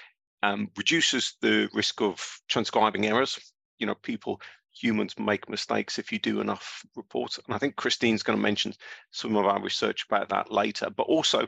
um, 0.43 0.71
reduces 0.77 1.35
the 1.41 1.69
risk 1.73 2.01
of 2.01 2.41
transcribing 2.49 3.07
errors. 3.07 3.39
You 3.79 3.87
know, 3.87 3.95
people, 3.95 4.41
humans 4.73 5.15
make 5.19 5.49
mistakes 5.49 5.99
if 5.99 6.11
you 6.11 6.19
do 6.19 6.41
enough 6.41 6.85
reports. 6.97 7.39
And 7.47 7.55
I 7.55 7.59
think 7.59 7.77
Christine's 7.77 8.23
going 8.23 8.39
to 8.39 8.43
mention 8.43 8.73
some 9.11 9.37
of 9.37 9.47
our 9.47 9.63
research 9.63 10.07
about 10.09 10.29
that 10.31 10.51
later. 10.51 10.89
But 10.91 11.05
also, 11.05 11.47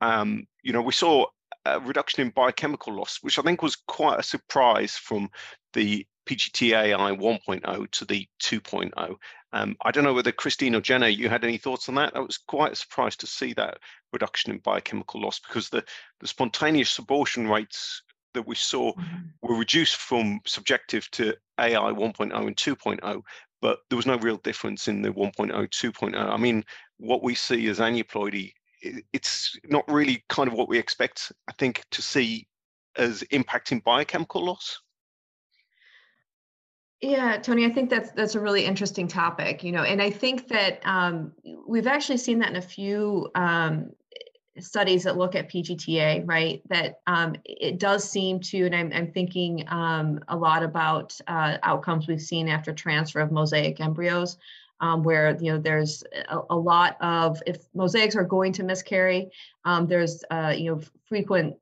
um, 0.00 0.46
you 0.62 0.72
know, 0.72 0.82
we 0.82 0.92
saw 0.92 1.26
a 1.64 1.80
reduction 1.80 2.22
in 2.22 2.30
biochemical 2.30 2.94
loss, 2.94 3.18
which 3.22 3.38
I 3.38 3.42
think 3.42 3.62
was 3.62 3.76
quite 3.76 4.20
a 4.20 4.22
surprise 4.22 4.92
from 4.92 5.28
the 5.72 6.06
PGT-AI 6.28 7.12
1.0 7.16 7.90
to 7.90 8.04
the 8.04 8.26
2.0. 8.42 9.16
Um, 9.52 9.76
I 9.82 9.90
don't 9.90 10.04
know 10.04 10.12
whether 10.12 10.32
Christine 10.32 10.74
or 10.74 10.80
Jenna, 10.80 11.08
you 11.08 11.28
had 11.28 11.44
any 11.44 11.56
thoughts 11.56 11.88
on 11.88 11.94
that? 11.94 12.14
I 12.14 12.20
was 12.20 12.36
quite 12.36 12.76
surprised 12.76 13.20
to 13.20 13.26
see 13.26 13.54
that 13.54 13.78
reduction 14.12 14.52
in 14.52 14.58
biochemical 14.58 15.22
loss 15.22 15.38
because 15.38 15.70
the, 15.70 15.82
the 16.20 16.26
spontaneous 16.26 16.98
abortion 16.98 17.48
rates 17.48 18.02
that 18.34 18.46
we 18.46 18.54
saw 18.54 18.92
mm-hmm. 18.92 19.16
were 19.42 19.56
reduced 19.56 19.96
from 19.96 20.40
subjective 20.46 21.10
to 21.12 21.34
AI 21.58 21.92
1.0 21.92 22.46
and 22.46 22.56
2.0, 22.56 23.22
but 23.62 23.78
there 23.88 23.96
was 23.96 24.06
no 24.06 24.18
real 24.18 24.36
difference 24.38 24.86
in 24.86 25.00
the 25.00 25.10
1.0, 25.10 25.50
2.0. 25.50 26.14
I 26.14 26.36
mean, 26.36 26.62
what 26.98 27.22
we 27.22 27.34
see 27.34 27.66
as 27.68 27.78
aneuploidy, 27.78 28.52
it's 28.80 29.58
not 29.64 29.90
really 29.90 30.24
kind 30.28 30.48
of 30.48 30.54
what 30.54 30.68
we 30.68 30.78
expect, 30.78 31.32
I 31.48 31.52
think, 31.58 31.84
to 31.90 32.02
see 32.02 32.46
as 32.96 33.22
impacting 33.32 33.82
biochemical 33.82 34.44
loss. 34.44 34.80
Yeah, 37.00 37.38
Tony, 37.38 37.64
I 37.64 37.70
think 37.70 37.90
that's 37.90 38.10
that's 38.10 38.34
a 38.34 38.40
really 38.40 38.64
interesting 38.64 39.06
topic, 39.06 39.62
you 39.62 39.70
know, 39.70 39.84
and 39.84 40.02
I 40.02 40.10
think 40.10 40.48
that 40.48 40.80
um, 40.84 41.32
we've 41.66 41.86
actually 41.86 42.16
seen 42.16 42.40
that 42.40 42.50
in 42.50 42.56
a 42.56 42.62
few 42.62 43.30
um, 43.36 43.90
studies 44.58 45.04
that 45.04 45.16
look 45.16 45.36
at 45.36 45.48
PGTA, 45.48 46.24
right? 46.26 46.60
That 46.68 47.00
um, 47.06 47.36
it 47.44 47.78
does 47.78 48.08
seem 48.08 48.40
to, 48.40 48.64
and 48.64 48.74
I'm, 48.74 48.92
I'm 48.92 49.12
thinking 49.12 49.64
um, 49.68 50.18
a 50.26 50.36
lot 50.36 50.64
about 50.64 51.16
uh, 51.28 51.58
outcomes 51.62 52.08
we've 52.08 52.20
seen 52.20 52.48
after 52.48 52.72
transfer 52.72 53.20
of 53.20 53.30
mosaic 53.30 53.80
embryos, 53.80 54.36
um, 54.80 55.02
where 55.02 55.36
you 55.40 55.52
know 55.52 55.58
there's 55.58 56.04
a, 56.28 56.40
a, 56.50 56.56
lot 56.56 56.96
of 57.00 57.42
if 57.46 57.64
mosaics 57.74 58.16
are 58.16 58.24
going 58.24 58.52
to 58.54 58.62
miscarry, 58.62 59.30
um, 59.64 59.86
there's 59.86 60.24
uh, 60.30 60.54
you 60.56 60.70
know 60.70 60.80
frequent 61.08 61.56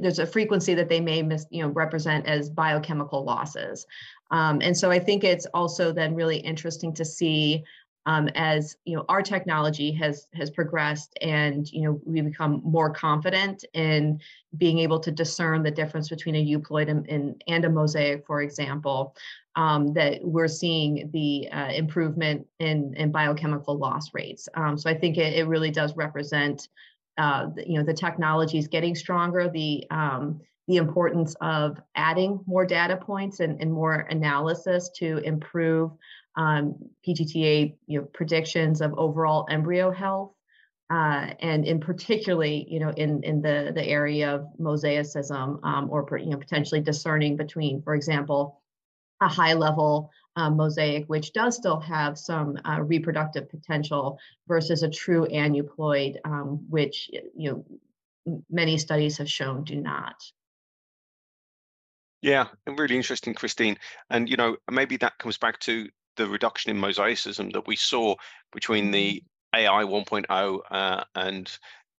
there's 0.00 0.18
a 0.18 0.26
frequency 0.26 0.74
that 0.74 0.88
they 0.88 1.00
may 1.00 1.22
mis, 1.22 1.46
you 1.50 1.62
know 1.62 1.68
represent 1.68 2.26
as 2.26 2.50
biochemical 2.50 3.24
losses. 3.24 3.86
Um, 4.30 4.60
and 4.62 4.76
so 4.76 4.90
i 4.90 4.98
think 4.98 5.24
it's 5.24 5.46
also 5.52 5.92
then 5.92 6.14
really 6.14 6.38
interesting 6.38 6.94
to 6.94 7.04
see 7.04 7.64
um, 8.06 8.28
as 8.34 8.76
you 8.84 8.96
know 8.96 9.04
our 9.08 9.22
technology 9.22 9.92
has 9.92 10.26
has 10.34 10.50
progressed 10.50 11.16
and 11.20 11.70
you 11.70 11.82
know 11.82 12.00
we 12.04 12.20
become 12.20 12.60
more 12.64 12.90
confident 12.90 13.64
in 13.74 14.20
being 14.56 14.78
able 14.78 14.98
to 15.00 15.10
discern 15.10 15.62
the 15.62 15.70
difference 15.70 16.08
between 16.08 16.34
a 16.34 16.44
euploid 16.44 16.88
and, 16.88 17.08
and, 17.08 17.42
and 17.46 17.64
a 17.64 17.70
mosaic 17.70 18.26
for 18.26 18.42
example 18.42 19.14
um, 19.56 19.92
that 19.94 20.20
we're 20.22 20.48
seeing 20.48 21.10
the 21.12 21.48
uh, 21.50 21.72
improvement 21.72 22.46
in, 22.58 22.94
in 22.96 23.12
biochemical 23.12 23.76
loss 23.76 24.14
rates. 24.14 24.48
Um, 24.54 24.78
so 24.78 24.88
i 24.88 24.94
think 24.94 25.18
it, 25.18 25.34
it 25.34 25.46
really 25.46 25.70
does 25.70 25.96
represent 25.96 26.68
uh, 27.18 27.46
you 27.66 27.78
know 27.78 27.84
the 27.84 27.92
technology 27.92 28.58
is 28.58 28.68
getting 28.68 28.94
stronger 28.94 29.48
the 29.48 29.84
um, 29.90 30.40
the 30.68 30.76
importance 30.76 31.34
of 31.40 31.80
adding 31.96 32.40
more 32.46 32.64
data 32.64 32.96
points 32.96 33.40
and, 33.40 33.60
and 33.60 33.72
more 33.72 34.06
analysis 34.10 34.90
to 34.96 35.18
improve 35.18 35.90
um, 36.36 36.76
PGTA 37.06 37.76
you 37.86 38.00
know, 38.00 38.06
predictions 38.14 38.80
of 38.80 38.94
overall 38.96 39.46
embryo 39.50 39.90
health, 39.90 40.32
uh, 40.88 41.34
and 41.40 41.66
in 41.66 41.80
particularly 41.80 42.66
you 42.70 42.80
know 42.80 42.90
in 42.90 43.22
in 43.22 43.42
the 43.42 43.72
the 43.74 43.84
area 43.84 44.34
of 44.34 44.46
mosaicism 44.58 45.62
um, 45.64 45.90
or 45.90 46.06
you 46.18 46.30
know 46.30 46.38
potentially 46.38 46.80
discerning 46.80 47.36
between, 47.36 47.82
for 47.82 47.94
example, 47.94 48.61
a 49.22 49.28
high 49.28 49.54
level 49.54 50.10
uh, 50.36 50.50
mosaic 50.50 51.04
which 51.06 51.32
does 51.32 51.56
still 51.56 51.78
have 51.80 52.18
some 52.18 52.58
uh, 52.64 52.80
reproductive 52.80 53.48
potential 53.48 54.18
versus 54.48 54.82
a 54.82 54.88
true 54.88 55.26
aneuploid 55.30 56.16
um, 56.24 56.64
which 56.68 57.10
you 57.36 57.50
know 57.50 57.64
many 58.50 58.78
studies 58.78 59.18
have 59.18 59.30
shown 59.30 59.64
do 59.64 59.76
not. 59.76 60.22
Yeah, 62.22 62.46
and 62.66 62.78
really 62.78 62.96
interesting, 62.96 63.34
Christine. 63.34 63.76
And 64.10 64.28
you 64.28 64.36
know, 64.36 64.56
maybe 64.70 64.96
that 64.98 65.18
comes 65.18 65.38
back 65.38 65.58
to 65.60 65.88
the 66.16 66.28
reduction 66.28 66.70
in 66.70 66.80
mosaicism 66.80 67.52
that 67.52 67.66
we 67.66 67.76
saw 67.76 68.14
between 68.52 68.92
the 68.92 69.22
mm-hmm. 69.54 69.60
AI 69.60 69.82
1.0 69.82 70.60
uh, 70.70 71.04
and 71.16 71.58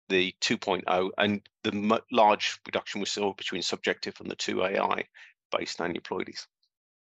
the 0.09 0.33
2.0, 0.41 1.09
and 1.17 1.41
the 1.63 2.01
large 2.11 2.59
reduction 2.65 2.99
we 3.01 3.05
saw 3.05 3.33
between 3.33 3.61
subjective 3.61 4.15
and 4.19 4.29
the 4.29 4.35
two 4.35 4.63
AI 4.63 5.05
based 5.51 5.79
aneuploidies. 5.79 6.47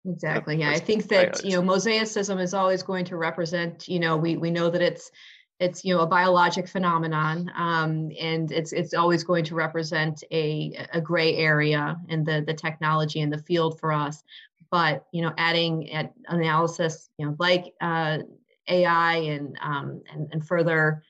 Exactly. 0.05 0.57
Yeah, 0.57 0.71
I 0.71 0.79
think 0.79 1.07
that 1.09 1.43
you 1.43 1.51
know 1.51 1.61
mosaicism 1.61 2.41
is 2.41 2.53
always 2.53 2.83
going 2.83 3.05
to 3.05 3.17
represent. 3.17 3.87
You 3.87 3.99
know, 3.99 4.15
we 4.17 4.37
we 4.37 4.49
know 4.49 4.69
that 4.69 4.81
it's 4.81 5.11
it's 5.59 5.83
you 5.83 5.93
know 5.93 6.01
a 6.01 6.07
biologic 6.07 6.67
phenomenon, 6.67 7.51
um, 7.55 8.09
and 8.19 8.51
it's 8.51 8.71
it's 8.71 8.93
always 8.93 9.23
going 9.23 9.43
to 9.45 9.55
represent 9.55 10.23
a 10.31 10.87
a 10.93 11.01
gray 11.01 11.35
area 11.35 11.97
in 12.07 12.23
the 12.23 12.43
the 12.47 12.53
technology 12.53 13.19
and 13.19 13.31
the 13.31 13.39
field 13.39 13.79
for 13.79 13.91
us 13.91 14.23
but 14.71 15.05
you 15.11 15.21
know 15.21 15.33
adding 15.37 15.91
at 15.91 16.13
analysis 16.27 17.09
you 17.17 17.25
know 17.25 17.35
like 17.39 17.73
uh, 17.81 18.19
ai 18.67 19.15
and, 19.17 19.57
um, 19.61 20.01
and 20.11 20.27
and 20.31 20.45
further 20.45 21.03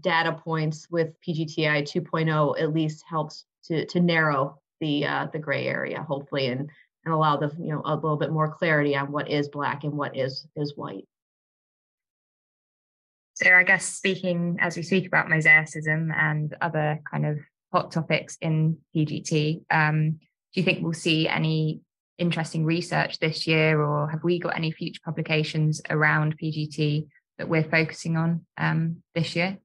data 0.00 0.32
points 0.32 0.88
with 0.90 1.14
pgti 1.26 1.82
2.0 1.82 2.60
at 2.60 2.72
least 2.72 3.04
helps 3.08 3.44
to 3.62 3.84
to 3.86 4.00
narrow 4.00 4.58
the 4.80 5.04
uh, 5.06 5.26
the 5.32 5.38
gray 5.38 5.66
area 5.66 6.02
hopefully 6.02 6.46
and 6.46 6.70
and 7.04 7.14
allow 7.14 7.36
the 7.36 7.50
you 7.58 7.72
know 7.72 7.82
a 7.84 7.94
little 7.94 8.16
bit 8.16 8.32
more 8.32 8.52
clarity 8.52 8.96
on 8.96 9.10
what 9.12 9.30
is 9.30 9.48
black 9.48 9.84
and 9.84 9.92
what 9.92 10.16
is 10.16 10.46
is 10.56 10.76
white 10.76 11.06
so 13.34 13.52
i 13.52 13.62
guess 13.62 13.84
speaking 13.84 14.56
as 14.60 14.76
we 14.76 14.82
speak 14.82 15.06
about 15.06 15.26
mosaicism 15.26 16.14
and 16.14 16.54
other 16.60 17.00
kind 17.10 17.26
of 17.26 17.38
hot 17.72 17.90
topics 17.90 18.36
in 18.40 18.76
pgt 18.94 19.62
um, 19.70 20.18
do 20.52 20.60
you 20.60 20.64
think 20.64 20.82
we'll 20.82 20.92
see 20.92 21.28
any 21.28 21.80
interesting 22.20 22.64
research 22.64 23.18
this 23.18 23.46
year, 23.46 23.82
or 23.82 24.08
have 24.08 24.22
we 24.22 24.38
got 24.38 24.56
any 24.56 24.70
future 24.70 25.00
publications 25.04 25.80
around 25.90 26.38
PGT 26.38 27.08
that 27.38 27.48
we're 27.48 27.64
focusing 27.64 28.16
on 28.16 28.46
um, 28.58 29.02
this 29.14 29.34
year? 29.34 29.58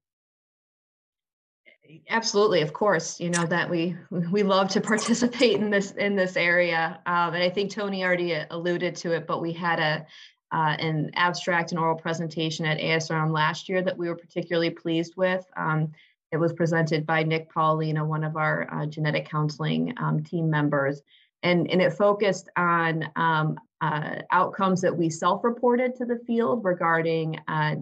Absolutely, 2.10 2.62
of 2.62 2.74
course. 2.74 3.20
You 3.20 3.30
know 3.30 3.46
that 3.46 3.70
we 3.70 3.96
we 4.32 4.44
love 4.44 4.70
to 4.70 4.82
participate 4.94 5.56
in 5.56 5.70
this 5.70 5.92
in 5.92 6.16
this 6.16 6.36
area, 6.38 7.00
um, 7.06 7.34
and 7.34 7.44
I 7.44 7.50
think 7.50 7.72
Tony 7.72 8.04
already 8.04 8.34
alluded 8.50 8.96
to 8.98 9.12
it. 9.12 9.28
But 9.28 9.42
we 9.42 9.54
had 9.54 9.80
a 9.80 10.06
uh, 10.52 10.76
an 10.80 11.12
abstract 11.16 11.72
and 11.72 11.80
oral 11.80 11.98
presentation 11.98 12.66
at 12.66 12.80
ASRM 12.80 13.32
last 13.32 13.68
year 13.68 13.82
that 13.82 13.98
we 13.98 14.08
were 14.08 14.16
particularly 14.16 14.70
pleased 14.70 15.16
with. 15.18 15.46
Um, 15.58 15.92
it 16.32 16.38
was 16.38 16.54
presented 16.54 17.06
by 17.06 17.24
Nick 17.24 17.50
Paulina, 17.50 18.06
one 18.06 18.24
of 18.24 18.36
our 18.38 18.68
uh, 18.74 18.86
genetic 18.86 19.28
counseling 19.30 19.94
um, 19.98 20.24
team 20.24 20.50
members. 20.50 21.02
And, 21.44 21.70
and 21.70 21.82
it 21.82 21.94
focused 21.94 22.50
on 22.58 23.10
um, 23.16 23.58
uh, 23.82 24.22
outcomes 24.32 24.82
that 24.82 24.96
we 24.96 25.10
self-reported 25.10 25.96
to 25.96 26.06
the 26.06 26.20
field 26.26 26.64
regarding 26.64 27.40
uh, 27.48 27.76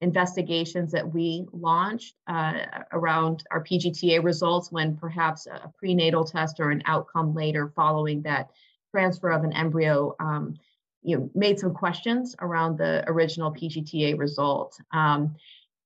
investigations 0.00 0.92
that 0.92 1.12
we 1.12 1.46
launched 1.52 2.14
uh, 2.28 2.60
around 2.92 3.44
our 3.50 3.62
PGTA 3.62 4.22
results 4.22 4.70
when 4.70 4.96
perhaps 4.96 5.46
a 5.46 5.72
prenatal 5.76 6.24
test 6.24 6.60
or 6.60 6.70
an 6.70 6.82
outcome 6.86 7.34
later 7.34 7.72
following 7.74 8.22
that 8.22 8.50
transfer 8.92 9.30
of 9.30 9.44
an 9.44 9.52
embryo 9.52 10.14
um, 10.20 10.54
you 11.02 11.16
know, 11.16 11.30
made 11.34 11.58
some 11.58 11.74
questions 11.74 12.34
around 12.40 12.78
the 12.78 13.04
original 13.06 13.52
PGTA 13.52 14.18
result. 14.18 14.78
Um, 14.92 15.34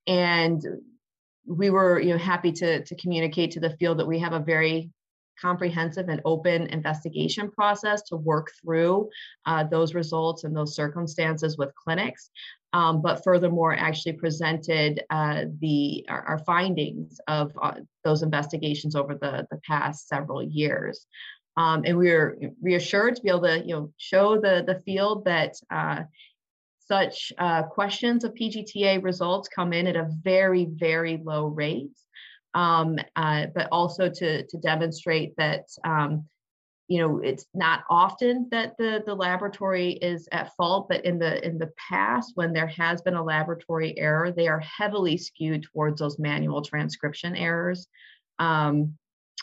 and 0.06 0.64
we 1.46 1.70
were 1.70 2.00
you 2.00 2.10
know, 2.10 2.18
happy 2.18 2.52
to, 2.52 2.84
to 2.84 2.94
communicate 2.96 3.50
to 3.52 3.60
the 3.60 3.76
field 3.76 3.98
that 3.98 4.06
we 4.06 4.18
have 4.18 4.32
a 4.32 4.40
very 4.40 4.90
comprehensive 5.40 6.08
and 6.08 6.20
open 6.24 6.66
investigation 6.68 7.50
process 7.50 8.02
to 8.02 8.16
work 8.16 8.52
through 8.60 9.08
uh, 9.46 9.64
those 9.64 9.94
results 9.94 10.44
and 10.44 10.54
those 10.54 10.74
circumstances 10.74 11.58
with 11.58 11.74
clinics. 11.74 12.30
Um, 12.74 13.02
but 13.02 13.22
furthermore, 13.22 13.74
actually 13.74 14.14
presented 14.14 15.02
uh, 15.10 15.44
the 15.60 16.06
our, 16.08 16.22
our, 16.22 16.38
findings 16.38 17.20
of 17.28 17.52
uh, 17.60 17.74
those 18.02 18.22
investigations 18.22 18.96
over 18.96 19.14
the, 19.14 19.46
the 19.50 19.60
past 19.66 20.08
several 20.08 20.42
years. 20.42 21.06
Um, 21.58 21.82
and 21.84 21.98
we 21.98 22.10
were 22.10 22.38
reassured 22.62 23.16
to 23.16 23.22
be 23.22 23.28
able 23.28 23.42
to 23.42 23.58
you 23.60 23.74
know 23.74 23.92
show 23.98 24.40
the 24.40 24.64
the 24.66 24.80
field 24.86 25.26
that 25.26 25.54
uh, 25.70 26.04
such 26.78 27.32
uh, 27.38 27.64
questions 27.64 28.24
of 28.24 28.32
PGTA 28.32 29.02
results 29.02 29.48
come 29.48 29.74
in 29.74 29.86
at 29.86 29.96
a 29.96 30.08
very 30.22 30.64
very 30.64 31.20
low 31.22 31.46
rate 31.46 31.90
um, 32.54 32.98
uh, 33.16 33.46
but 33.54 33.68
also 33.72 34.08
to 34.08 34.46
to 34.46 34.58
demonstrate 34.58 35.34
that 35.36 35.66
um, 35.84 36.24
you 36.92 36.98
know 36.98 37.20
it's 37.20 37.46
not 37.54 37.84
often 37.88 38.46
that 38.50 38.76
the 38.76 39.02
the 39.06 39.14
laboratory 39.14 39.92
is 39.92 40.28
at 40.30 40.54
fault 40.56 40.88
but 40.90 41.02
in 41.06 41.18
the 41.18 41.42
in 41.42 41.56
the 41.56 41.70
past 41.88 42.32
when 42.34 42.52
there 42.52 42.66
has 42.66 43.00
been 43.00 43.14
a 43.14 43.24
laboratory 43.24 43.98
error 43.98 44.30
they 44.30 44.46
are 44.46 44.60
heavily 44.60 45.16
skewed 45.16 45.62
towards 45.62 46.00
those 46.00 46.18
manual 46.18 46.60
transcription 46.60 47.34
errors 47.34 47.86
um, 48.38 48.94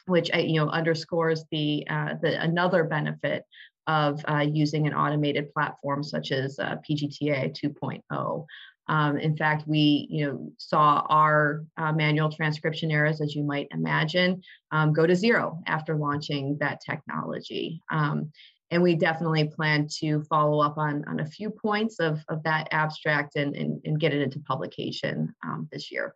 which 0.06 0.30
uh, 0.32 0.38
you 0.38 0.60
know 0.60 0.70
underscores 0.70 1.44
the 1.52 1.84
uh, 1.90 2.14
the 2.22 2.40
another 2.40 2.84
benefit 2.84 3.44
of 3.88 4.24
uh, 4.30 4.46
using 4.48 4.86
an 4.86 4.94
automated 4.94 5.52
platform 5.52 6.04
such 6.04 6.32
as 6.32 6.60
uh, 6.60 6.76
PGTA 6.88 7.52
2.0. 7.60 8.46
Um, 8.90 9.18
in 9.18 9.38
fact, 9.38 9.68
we 9.68 10.08
you 10.10 10.26
know 10.26 10.52
saw 10.58 11.06
our 11.10 11.64
uh, 11.78 11.94
manual 11.94 12.32
transcription 12.32 12.92
errors, 12.92 13.22
as 13.22 13.36
you 13.36 13.44
might 13.44 13.68
imagine, 13.72 14.42
um, 14.72 14.92
go 14.92 15.06
to 15.06 15.16
zero 15.16 15.62
after 15.68 15.96
launching 15.96 16.58
that 16.60 16.82
technology. 16.82 17.82
Um, 17.92 18.32
and 18.72 18.84
we 18.84 18.96
definitely 18.96 19.46
plan 19.46 19.88
to 20.00 20.22
follow 20.24 20.60
up 20.62 20.78
on, 20.78 21.04
on 21.08 21.22
a 21.22 21.26
few 21.26 21.50
points 21.50 22.00
of, 22.00 22.20
of 22.30 22.44
that 22.44 22.68
abstract 22.72 23.36
and, 23.36 23.56
and, 23.56 23.82
and 23.84 24.00
get 24.00 24.14
it 24.14 24.22
into 24.22 24.40
publication 24.40 25.34
um, 25.44 25.68
this 25.72 25.92
year. 25.92 26.14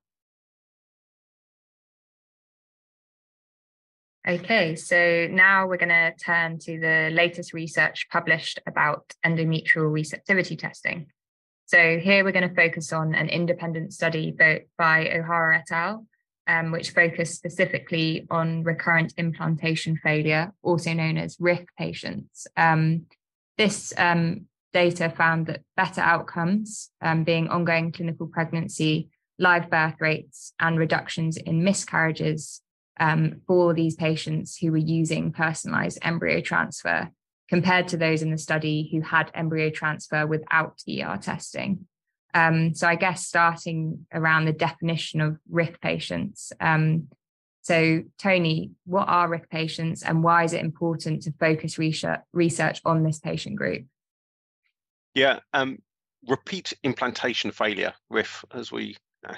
Okay, 4.27 4.75
so 4.75 5.27
now 5.31 5.67
we're 5.67 5.77
going 5.77 5.89
to 5.89 6.13
turn 6.23 6.57
to 6.59 6.79
the 6.79 7.09
latest 7.11 7.53
research 7.53 8.07
published 8.09 8.59
about 8.65 9.13
endometrial 9.25 9.91
receptivity 9.91 10.55
testing. 10.55 11.07
So 11.73 11.97
here 11.97 12.23
we're 12.23 12.33
going 12.33 12.47
to 12.47 12.53
focus 12.53 12.93
on 12.93 13.15
an 13.15 13.29
independent 13.29 13.93
study 13.93 14.29
by 14.29 14.65
Ohara 14.77 15.57
et 15.57 15.71
al., 15.71 16.05
um, 16.45 16.71
which 16.71 16.91
focused 16.91 17.33
specifically 17.33 18.27
on 18.29 18.61
recurrent 18.61 19.15
implantation 19.17 19.97
failure, 19.97 20.53
also 20.61 20.93
known 20.93 21.17
as 21.17 21.35
RIF 21.39 21.65
patients. 21.75 22.45
Um, 22.55 23.07
this 23.57 23.91
um, 23.97 24.45
data 24.71 25.09
found 25.09 25.47
that 25.47 25.61
better 25.75 26.01
outcomes, 26.01 26.91
um, 27.01 27.23
being 27.23 27.47
ongoing 27.47 27.91
clinical 27.91 28.27
pregnancy, 28.27 29.09
live 29.39 29.71
birth 29.71 29.95
rates, 29.99 30.53
and 30.59 30.77
reductions 30.77 31.37
in 31.37 31.63
miscarriages 31.63 32.61
um, 32.99 33.41
for 33.47 33.73
these 33.73 33.95
patients 33.95 34.57
who 34.57 34.71
were 34.71 34.77
using 34.77 35.31
personalized 35.31 35.97
embryo 36.03 36.39
transfer 36.39 37.09
compared 37.49 37.89
to 37.89 37.97
those 37.97 38.21
in 38.21 38.31
the 38.31 38.37
study 38.37 38.89
who 38.91 39.01
had 39.01 39.31
embryo 39.33 39.69
transfer 39.69 40.25
without 40.25 40.81
ER 40.89 41.17
testing. 41.21 41.85
Um, 42.33 42.73
so 42.73 42.87
I 42.87 42.95
guess 42.95 43.27
starting 43.27 44.05
around 44.11 44.45
the 44.45 44.53
definition 44.53 45.21
of 45.21 45.37
RIF 45.49 45.79
patients. 45.81 46.51
Um, 46.59 47.09
so 47.61 48.03
Tony, 48.17 48.71
what 48.85 49.07
are 49.07 49.29
RIF 49.29 49.49
patients 49.49 50.03
and 50.03 50.23
why 50.23 50.43
is 50.43 50.53
it 50.53 50.61
important 50.61 51.23
to 51.23 51.33
focus 51.39 51.77
research, 51.77 52.19
research 52.33 52.81
on 52.85 53.03
this 53.03 53.19
patient 53.19 53.55
group? 53.55 53.85
Yeah, 55.13 55.39
um, 55.53 55.77
repeat 56.27 56.73
implantation 56.83 57.51
failure, 57.51 57.93
RIF, 58.09 58.43
as 58.53 58.71
we 58.71 58.97
uh, 59.27 59.35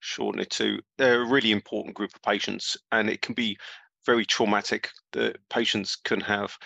shorten 0.00 0.40
it 0.40 0.50
to, 0.50 0.80
they're 0.98 1.22
a 1.22 1.28
really 1.28 1.50
important 1.50 1.94
group 1.94 2.14
of 2.14 2.22
patients 2.22 2.76
and 2.92 3.10
it 3.10 3.22
can 3.22 3.34
be 3.34 3.58
very 4.06 4.24
traumatic. 4.24 4.88
The 5.12 5.34
patients 5.50 5.96
can 5.96 6.20
have 6.20 6.56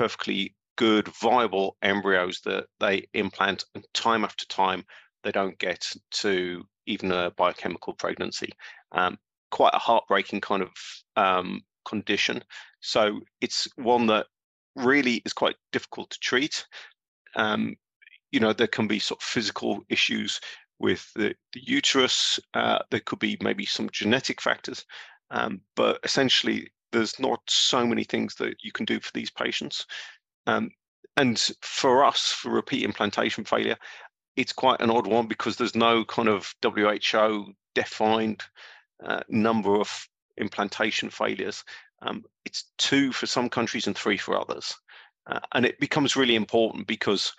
perfectly 0.00 0.56
good, 0.76 1.08
viable 1.08 1.76
embryos 1.82 2.40
that 2.46 2.64
they 2.80 3.06
implant, 3.12 3.66
and 3.74 3.86
time 3.92 4.24
after 4.24 4.46
time, 4.46 4.82
they 5.24 5.30
don't 5.30 5.58
get 5.58 5.92
to 6.10 6.64
even 6.86 7.12
a 7.12 7.30
biochemical 7.36 7.92
pregnancy. 7.92 8.48
Um, 8.92 9.18
quite 9.50 9.74
a 9.74 9.78
heartbreaking 9.78 10.40
kind 10.40 10.62
of 10.62 10.70
um, 11.16 11.60
condition. 11.84 12.42
So 12.80 13.20
it's 13.42 13.68
one 13.76 14.06
that 14.06 14.28
really 14.74 15.16
is 15.26 15.34
quite 15.34 15.56
difficult 15.70 16.08
to 16.12 16.18
treat. 16.20 16.64
Um, 17.36 17.76
you 18.32 18.40
know, 18.40 18.54
there 18.54 18.66
can 18.66 18.86
be 18.86 19.00
sort 19.00 19.20
of 19.20 19.24
physical 19.24 19.82
issues 19.90 20.40
with 20.78 21.12
the, 21.14 21.34
the 21.52 21.60
uterus. 21.62 22.40
Uh, 22.54 22.78
there 22.90 23.00
could 23.00 23.18
be 23.18 23.36
maybe 23.42 23.66
some 23.66 23.90
genetic 23.92 24.40
factors, 24.40 24.82
um, 25.30 25.60
but 25.76 26.00
essentially 26.04 26.70
there's 26.92 27.18
not 27.18 27.40
so 27.48 27.86
many 27.86 28.04
things 28.04 28.34
that 28.36 28.56
you 28.62 28.72
can 28.72 28.84
do 28.84 29.00
for 29.00 29.10
these 29.12 29.30
patients. 29.30 29.86
Um, 30.46 30.70
and 31.16 31.38
for 31.60 32.04
us, 32.04 32.32
for 32.32 32.50
repeat 32.50 32.84
implantation 32.84 33.44
failure, 33.44 33.76
it's 34.36 34.52
quite 34.52 34.80
an 34.80 34.90
odd 34.90 35.06
one 35.06 35.26
because 35.26 35.56
there's 35.56 35.74
no 35.74 36.04
kind 36.04 36.28
of 36.28 36.54
WHO 36.64 37.52
defined 37.74 38.42
uh, 39.04 39.20
number 39.28 39.78
of 39.78 40.08
implantation 40.36 41.10
failures. 41.10 41.64
Um, 42.02 42.24
it's 42.44 42.64
two 42.78 43.12
for 43.12 43.26
some 43.26 43.48
countries 43.48 43.86
and 43.86 43.96
three 43.96 44.16
for 44.16 44.40
others. 44.40 44.74
Uh, 45.26 45.40
and 45.52 45.66
it 45.66 45.78
becomes 45.78 46.16
really 46.16 46.34
important 46.36 46.86
because 46.86 47.32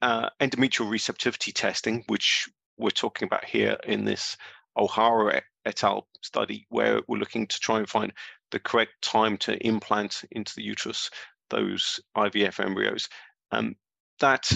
uh, 0.00 0.28
endometrial 0.40 0.90
receptivity 0.90 1.52
testing, 1.52 2.04
which 2.06 2.48
we're 2.78 2.90
talking 2.90 3.26
about 3.26 3.44
here 3.44 3.76
in 3.84 4.04
this 4.04 4.36
Ohara 4.76 5.42
et 5.64 5.84
al. 5.84 6.06
study 6.22 6.66
where 6.68 7.00
we're 7.08 7.18
looking 7.18 7.46
to 7.46 7.58
try 7.60 7.78
and 7.78 7.88
find 7.88 8.12
the 8.50 8.60
correct 8.60 8.92
time 9.02 9.36
to 9.38 9.56
implant 9.66 10.24
into 10.30 10.54
the 10.54 10.62
uterus 10.62 11.10
those 11.50 12.00
IVF 12.16 12.64
embryos. 12.64 13.08
Um, 13.50 13.76
that 14.20 14.50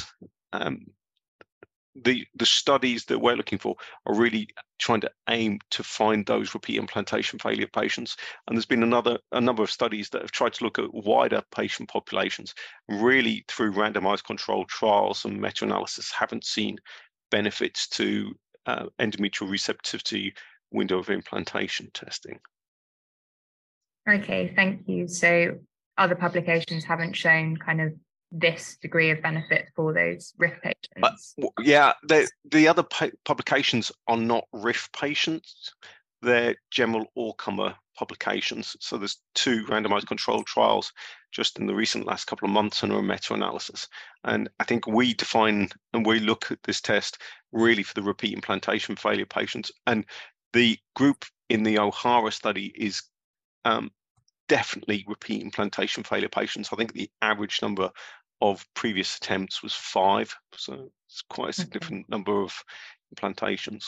um, 0.53 0.87
the 2.05 2.27
the 2.35 2.47
studies 2.47 3.05
that 3.07 3.19
we're 3.19 3.37
looking 3.37 3.59
for 3.59 3.77
are 4.07 4.15
really 4.15 4.49
trying 4.79 5.01
to 5.01 5.11
aim 5.29 5.59
to 5.71 5.83
find 5.83 6.27
those 6.27 6.55
repeat 6.55 6.79
implantation 6.79 7.39
failure 7.39 7.69
patients. 7.73 8.17
And 8.47 8.57
there's 8.57 8.67
been 8.67 8.83
another 8.83 9.19
a 9.33 9.41
number 9.41 9.63
of 9.63 9.71
studies 9.71 10.11
that 10.11 10.23
have 10.23 10.33
tried 10.33 10.53
to 10.55 10.65
look 10.65 10.79
at 10.79 10.93
wider 10.93 11.43
patient 11.55 11.89
populations. 11.89 12.55
Really, 12.89 13.45
through 13.49 13.73
randomized 13.73 14.25
controlled 14.25 14.69
trials 14.69 15.25
and 15.25 15.41
meta-analysis, 15.41 16.11
haven't 16.13 16.45
seen 16.45 16.79
benefits 17.31 17.89
to 17.89 18.35
uh, 18.67 18.87
endometrial 18.99 19.51
receptivity 19.51 20.35
window 20.77 20.99
of 20.99 21.11
implantation 21.11 21.91
testing. 21.93 22.39
Okay, 24.09 24.53
thank 24.55 24.83
you. 24.87 25.09
So 25.09 25.59
other 25.99 26.15
publications 26.15 26.85
haven't 26.85 27.15
shown 27.15 27.57
kind 27.57 27.81
of 27.81 27.93
this 28.31 28.77
degree 28.83 29.11
of 29.11 29.23
benefit 29.23 29.67
for 29.75 29.93
those 29.93 30.35
RIF 30.39 30.55
patients. 30.63 31.35
Uh, 31.43 31.49
yeah, 31.63 31.93
the 32.05 32.29
the 32.51 32.69
other 32.69 32.85
publications 33.25 33.91
are 34.07 34.17
not 34.17 34.45
RIF 34.53 34.89
patients; 34.93 35.73
they're 36.23 36.57
general 36.71 37.07
all-comer 37.15 37.75
publications. 37.97 38.77
So 38.81 38.99
there's 38.99 39.21
two 39.35 39.65
randomized 39.65 40.07
controlled 40.07 40.47
trials 40.47 40.93
just 41.33 41.59
in 41.59 41.67
the 41.67 41.75
recent 41.75 42.07
last 42.07 42.27
couple 42.27 42.47
of 42.47 42.53
months 42.53 42.83
and 42.83 42.93
a 42.93 43.03
meta-analysis. 43.03 43.89
And 44.25 44.49
I 44.61 44.65
think 44.65 44.87
we 44.87 45.15
define 45.15 45.69
and 45.93 46.07
we 46.07 46.21
look 46.21 46.51
at 46.51 46.63
this 46.63 46.81
test 46.81 47.19
really 47.53 47.83
for 47.83 47.95
the 47.95 48.03
repeat 48.03 48.35
implantation 48.35 48.97
failure 48.97 49.27
patients. 49.27 49.73
And 49.87 50.05
the 50.53 50.79
group 50.95 51.25
in 51.49 51.63
the 51.63 51.77
Ohara 51.77 52.33
study 52.33 52.73
is 52.75 53.03
um, 53.65 53.91
definitely 54.49 55.05
repeat 55.07 55.43
implantation 55.43 56.03
failure 56.03 56.29
patients. 56.29 56.71
I 56.73 56.77
think 56.77 56.93
the 56.93 57.11
average 57.23 57.61
number 57.63 57.91
of 58.41 58.67
previous 58.75 59.17
attempts 59.17 59.63
was 59.63 59.75
five, 59.75 60.35
so 60.55 60.91
it's 61.09 61.23
quite 61.29 61.51
a 61.51 61.53
significant 61.53 62.01
okay. 62.01 62.11
number 62.11 62.43
of 62.43 62.53
implantations. 63.15 63.87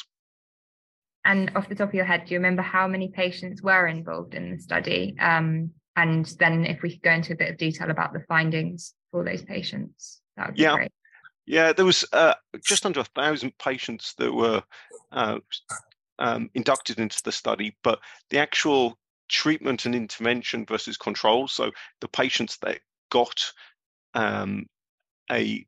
And 1.24 1.50
off 1.54 1.68
the 1.68 1.74
top 1.74 1.88
of 1.88 1.94
your 1.94 2.04
head, 2.04 2.24
do 2.24 2.34
you 2.34 2.38
remember 2.38 2.62
how 2.62 2.88
many 2.88 3.08
patients 3.08 3.62
were 3.62 3.86
involved 3.86 4.34
in 4.34 4.50
the 4.50 4.58
study? 4.58 5.14
Um, 5.20 5.72
and 5.96 6.24
then 6.38 6.64
if 6.64 6.80
we 6.80 6.92
could 6.92 7.02
go 7.02 7.10
into 7.10 7.32
a 7.32 7.36
bit 7.36 7.50
of 7.50 7.58
detail 7.58 7.90
about 7.90 8.12
the 8.12 8.24
findings 8.28 8.94
for 9.10 9.24
those 9.24 9.42
patients, 9.42 10.20
that 10.36 10.46
would 10.46 10.56
be 10.56 10.62
yeah. 10.62 10.74
great. 10.74 10.92
Yeah, 11.44 11.72
there 11.72 11.84
was 11.84 12.04
uh, 12.12 12.34
just 12.62 12.86
under 12.86 13.00
a 13.00 13.04
thousand 13.04 13.56
patients 13.58 14.14
that 14.18 14.32
were 14.32 14.62
uh, 15.12 15.38
um, 16.18 16.50
inducted 16.54 16.98
into 16.98 17.22
the 17.24 17.32
study, 17.32 17.76
but 17.82 18.00
the 18.30 18.38
actual 18.38 18.98
treatment 19.28 19.86
and 19.86 19.94
intervention 19.94 20.64
versus 20.66 20.96
control. 20.96 21.48
So 21.48 21.70
the 22.00 22.08
patients 22.08 22.58
that 22.62 22.80
got 23.10 23.52
um, 24.14 24.66
a 25.30 25.66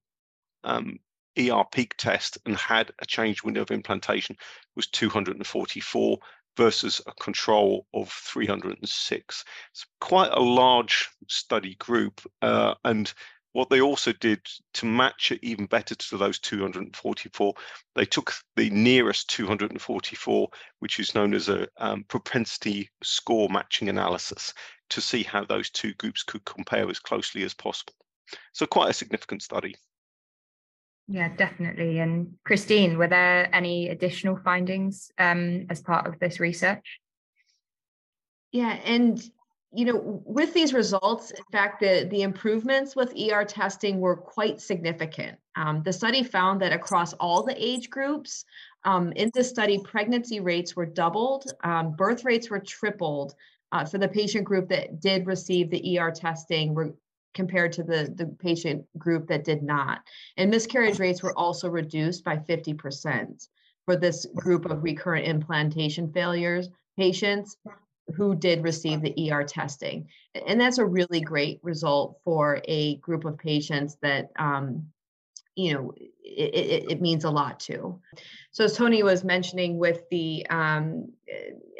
um, 0.64 0.98
ER 1.38 1.64
peak 1.70 1.94
test 1.96 2.38
and 2.46 2.56
had 2.56 2.90
a 3.00 3.06
change 3.06 3.42
window 3.42 3.62
of 3.62 3.70
implantation 3.70 4.36
was 4.76 4.86
244 4.88 6.18
versus 6.56 7.00
a 7.06 7.12
control 7.12 7.86
of 7.94 8.10
306. 8.10 9.44
It's 9.70 9.86
quite 10.00 10.32
a 10.32 10.40
large 10.40 11.08
study 11.28 11.76
group, 11.76 12.20
uh, 12.42 12.74
and 12.84 13.12
what 13.52 13.68
they 13.68 13.80
also 13.80 14.12
did 14.12 14.40
to 14.74 14.86
match 14.86 15.32
it 15.32 15.40
even 15.42 15.66
better 15.66 15.94
to 15.94 16.16
those 16.16 16.38
244, 16.38 17.54
they 17.94 18.04
took 18.04 18.32
the 18.56 18.70
nearest 18.70 19.28
244, 19.30 20.48
which 20.78 21.00
is 21.00 21.14
known 21.14 21.34
as 21.34 21.48
a 21.48 21.66
um, 21.78 22.04
propensity 22.04 22.88
score 23.02 23.48
matching 23.48 23.88
analysis, 23.88 24.54
to 24.90 25.00
see 25.00 25.22
how 25.22 25.44
those 25.44 25.70
two 25.70 25.94
groups 25.94 26.22
could 26.22 26.44
compare 26.44 26.88
as 26.88 26.98
closely 26.98 27.42
as 27.42 27.54
possible. 27.54 27.94
So 28.52 28.66
quite 28.66 28.90
a 28.90 28.94
significant 28.94 29.42
study. 29.42 29.74
Yeah, 31.08 31.34
definitely. 31.36 31.98
And 31.98 32.34
Christine, 32.44 32.96
were 32.96 33.08
there 33.08 33.52
any 33.52 33.88
additional 33.88 34.36
findings 34.36 35.10
um, 35.18 35.66
as 35.68 35.82
part 35.82 36.06
of 36.06 36.20
this 36.20 36.38
research? 36.38 37.00
Yeah, 38.52 38.78
and 38.84 39.20
you 39.72 39.84
know, 39.84 40.22
with 40.24 40.52
these 40.52 40.74
results, 40.74 41.30
in 41.30 41.44
fact, 41.52 41.80
the, 41.80 42.06
the 42.10 42.22
improvements 42.22 42.96
with 42.96 43.14
ER 43.16 43.44
testing 43.44 44.00
were 44.00 44.16
quite 44.16 44.60
significant. 44.60 45.38
Um, 45.54 45.82
the 45.84 45.92
study 45.92 46.24
found 46.24 46.60
that 46.62 46.72
across 46.72 47.12
all 47.14 47.44
the 47.44 47.54
age 47.56 47.88
groups, 47.88 48.44
um, 48.84 49.12
in 49.12 49.30
this 49.32 49.48
study, 49.48 49.80
pregnancy 49.84 50.40
rates 50.40 50.74
were 50.74 50.86
doubled, 50.86 51.52
um, 51.62 51.92
birth 51.92 52.24
rates 52.24 52.50
were 52.50 52.58
tripled 52.58 53.34
uh, 53.70 53.84
for 53.84 53.98
the 53.98 54.08
patient 54.08 54.44
group 54.44 54.68
that 54.68 55.00
did 55.00 55.26
receive 55.26 55.70
the 55.70 55.98
ER 55.98 56.10
testing 56.10 56.74
re- 56.74 56.92
compared 57.34 57.72
to 57.72 57.84
the, 57.84 58.12
the 58.16 58.26
patient 58.26 58.84
group 58.98 59.28
that 59.28 59.44
did 59.44 59.62
not. 59.62 60.00
And 60.36 60.50
miscarriage 60.50 60.98
rates 60.98 61.22
were 61.22 61.38
also 61.38 61.68
reduced 61.68 62.24
by 62.24 62.38
50% 62.38 63.48
for 63.84 63.94
this 63.94 64.26
group 64.34 64.64
of 64.64 64.82
recurrent 64.82 65.26
implantation 65.26 66.12
failures 66.12 66.68
patients 66.96 67.56
who 68.14 68.34
did 68.34 68.62
receive 68.62 69.02
the 69.02 69.30
ER 69.30 69.44
testing. 69.44 70.08
And 70.46 70.60
that's 70.60 70.78
a 70.78 70.84
really 70.84 71.20
great 71.20 71.60
result 71.62 72.18
for 72.24 72.60
a 72.66 72.96
group 72.96 73.24
of 73.24 73.38
patients 73.38 73.96
that, 74.02 74.30
um, 74.38 74.86
you 75.54 75.74
know, 75.74 75.92
it, 76.22 76.54
it, 76.54 76.90
it, 76.92 77.00
means 77.00 77.24
a 77.24 77.30
lot 77.30 77.60
to. 77.60 78.00
So 78.52 78.64
as 78.64 78.76
Tony 78.76 79.02
was 79.02 79.24
mentioning 79.24 79.78
with 79.78 80.08
the, 80.10 80.46
um, 80.48 81.12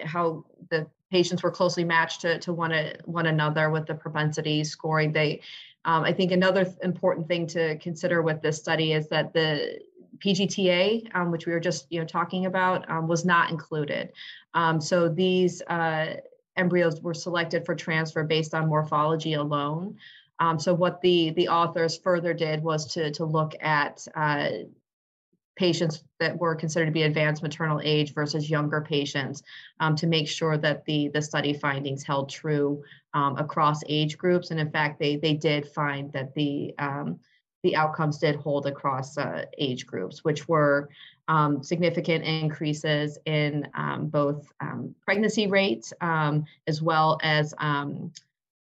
how 0.04 0.44
the 0.70 0.86
patients 1.10 1.42
were 1.42 1.50
closely 1.50 1.84
matched 1.84 2.22
to, 2.22 2.38
to 2.40 2.52
one, 2.52 2.72
one 3.04 3.26
another 3.26 3.70
with 3.70 3.86
the 3.86 3.94
propensity 3.94 4.64
scoring, 4.64 5.12
they, 5.12 5.40
um, 5.84 6.04
I 6.04 6.12
think 6.12 6.32
another 6.32 6.72
important 6.82 7.26
thing 7.26 7.46
to 7.48 7.78
consider 7.78 8.22
with 8.22 8.42
this 8.42 8.58
study 8.58 8.92
is 8.92 9.08
that 9.08 9.32
the 9.32 9.80
PGTA, 10.24 11.14
um, 11.14 11.30
which 11.30 11.46
we 11.46 11.52
were 11.52 11.60
just 11.60 11.86
you 11.90 12.00
know 12.00 12.06
talking 12.06 12.46
about, 12.46 12.88
um, 12.90 13.08
was 13.08 13.24
not 13.24 13.50
included. 13.50 14.12
Um, 14.54 14.80
so 14.80 15.08
these 15.08 15.62
uh, 15.62 16.16
embryos 16.56 17.00
were 17.00 17.14
selected 17.14 17.64
for 17.64 17.74
transfer 17.74 18.24
based 18.24 18.54
on 18.54 18.68
morphology 18.68 19.34
alone. 19.34 19.96
Um, 20.38 20.58
so 20.58 20.74
what 20.74 21.00
the 21.00 21.30
the 21.30 21.48
authors 21.48 21.98
further 21.98 22.34
did 22.34 22.62
was 22.62 22.92
to 22.94 23.10
to 23.12 23.24
look 23.24 23.54
at 23.60 24.06
uh, 24.14 24.48
patients 25.56 26.04
that 26.18 26.38
were 26.38 26.54
considered 26.54 26.86
to 26.86 26.92
be 26.92 27.02
advanced 27.02 27.42
maternal 27.42 27.80
age 27.84 28.14
versus 28.14 28.48
younger 28.48 28.80
patients 28.80 29.42
um, 29.80 29.94
to 29.94 30.06
make 30.06 30.26
sure 30.26 30.56
that 30.56 30.84
the 30.86 31.08
the 31.08 31.20
study 31.20 31.52
findings 31.52 32.02
held 32.02 32.30
true 32.30 32.82
um, 33.12 33.36
across 33.36 33.82
age 33.86 34.16
groups. 34.16 34.50
And 34.50 34.58
in 34.58 34.70
fact, 34.70 34.98
they 34.98 35.16
they 35.16 35.34
did 35.34 35.68
find 35.68 36.10
that 36.12 36.34
the 36.34 36.74
um, 36.78 37.20
the 37.62 37.76
outcomes 37.76 38.18
did 38.18 38.36
hold 38.36 38.66
across 38.66 39.18
uh, 39.18 39.44
age 39.58 39.86
groups, 39.86 40.24
which 40.24 40.48
were 40.48 40.88
um, 41.28 41.62
significant 41.62 42.24
increases 42.24 43.18
in 43.26 43.68
um, 43.74 44.06
both 44.08 44.50
um, 44.60 44.94
pregnancy 45.04 45.46
rates 45.46 45.92
um, 46.00 46.44
as 46.66 46.80
well 46.82 47.18
as 47.22 47.54
um, 47.58 48.12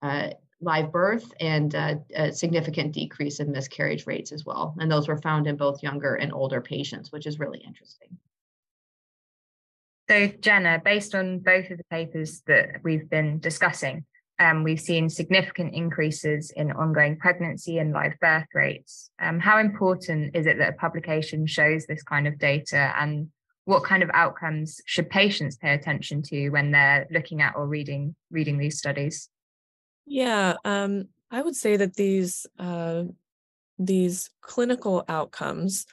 uh, 0.01 0.29
live 0.61 0.91
birth 0.91 1.31
and 1.39 1.75
uh, 1.75 1.95
a 2.15 2.31
significant 2.31 2.93
decrease 2.93 3.39
in 3.39 3.51
miscarriage 3.51 4.07
rates 4.07 4.31
as 4.31 4.45
well. 4.45 4.75
And 4.79 4.91
those 4.91 5.07
were 5.07 5.17
found 5.17 5.47
in 5.47 5.57
both 5.57 5.83
younger 5.83 6.15
and 6.15 6.33
older 6.33 6.61
patients, 6.61 7.11
which 7.11 7.27
is 7.27 7.39
really 7.39 7.59
interesting. 7.59 8.17
So, 10.09 10.27
Jenna, 10.39 10.81
based 10.83 11.15
on 11.15 11.39
both 11.39 11.69
of 11.71 11.77
the 11.77 11.83
papers 11.85 12.41
that 12.47 12.81
we've 12.83 13.09
been 13.09 13.39
discussing, 13.39 14.05
um, 14.39 14.63
we've 14.63 14.79
seen 14.79 15.09
significant 15.09 15.73
increases 15.73 16.51
in 16.51 16.71
ongoing 16.71 17.17
pregnancy 17.17 17.77
and 17.77 17.93
live 17.93 18.13
birth 18.19 18.47
rates. 18.53 19.09
Um, 19.21 19.39
how 19.39 19.59
important 19.59 20.35
is 20.35 20.45
it 20.45 20.57
that 20.57 20.73
a 20.73 20.77
publication 20.77 21.47
shows 21.47 21.85
this 21.85 22.03
kind 22.03 22.27
of 22.27 22.37
data 22.37 22.93
and 22.97 23.29
what 23.63 23.83
kind 23.83 24.03
of 24.03 24.11
outcomes 24.13 24.79
should 24.85 25.09
patients 25.09 25.57
pay 25.57 25.73
attention 25.73 26.21
to 26.21 26.49
when 26.49 26.71
they're 26.71 27.07
looking 27.11 27.41
at 27.41 27.55
or 27.55 27.65
reading 27.65 28.15
reading 28.29 28.57
these 28.57 28.77
studies? 28.77 29.29
Yeah, 30.05 30.55
um, 30.63 31.07
I 31.31 31.41
would 31.41 31.55
say 31.55 31.77
that 31.77 31.95
these 31.95 32.45
uh, 32.59 33.05
these 33.79 34.29
clinical 34.41 35.03
outcomes 35.07 35.85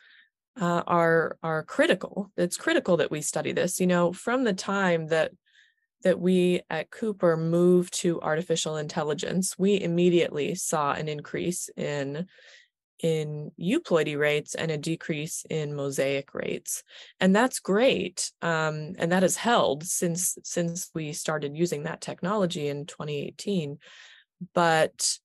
uh, 0.60 0.82
are 0.86 1.38
are 1.42 1.62
critical. 1.62 2.30
It's 2.36 2.58
critical 2.58 2.98
that 2.98 3.10
we 3.10 3.22
study 3.22 3.52
this. 3.52 3.80
You 3.80 3.86
know, 3.86 4.12
from 4.12 4.44
the 4.44 4.52
time 4.52 5.06
that 5.06 5.32
that 6.02 6.20
we 6.20 6.62
at 6.70 6.90
Cooper 6.90 7.36
moved 7.36 7.94
to 8.00 8.20
artificial 8.20 8.76
intelligence, 8.76 9.58
we 9.58 9.80
immediately 9.80 10.54
saw 10.54 10.92
an 10.92 11.08
increase 11.08 11.68
in 11.76 12.26
in 13.02 13.50
euploidy 13.60 14.16
rates 14.16 14.54
and 14.54 14.70
a 14.70 14.78
decrease 14.78 15.44
in 15.50 15.74
mosaic 15.74 16.34
rates. 16.34 16.84
And 17.18 17.34
that's 17.34 17.58
great 17.58 18.30
um, 18.42 18.94
and 18.96 19.10
that 19.10 19.22
has 19.22 19.36
held 19.36 19.84
since 19.84 20.38
since 20.44 20.88
we 20.94 21.12
started 21.12 21.56
using 21.56 21.82
that 21.82 22.00
technology 22.00 22.68
in 22.68 22.86
2018 22.86 23.78
but 24.54 25.18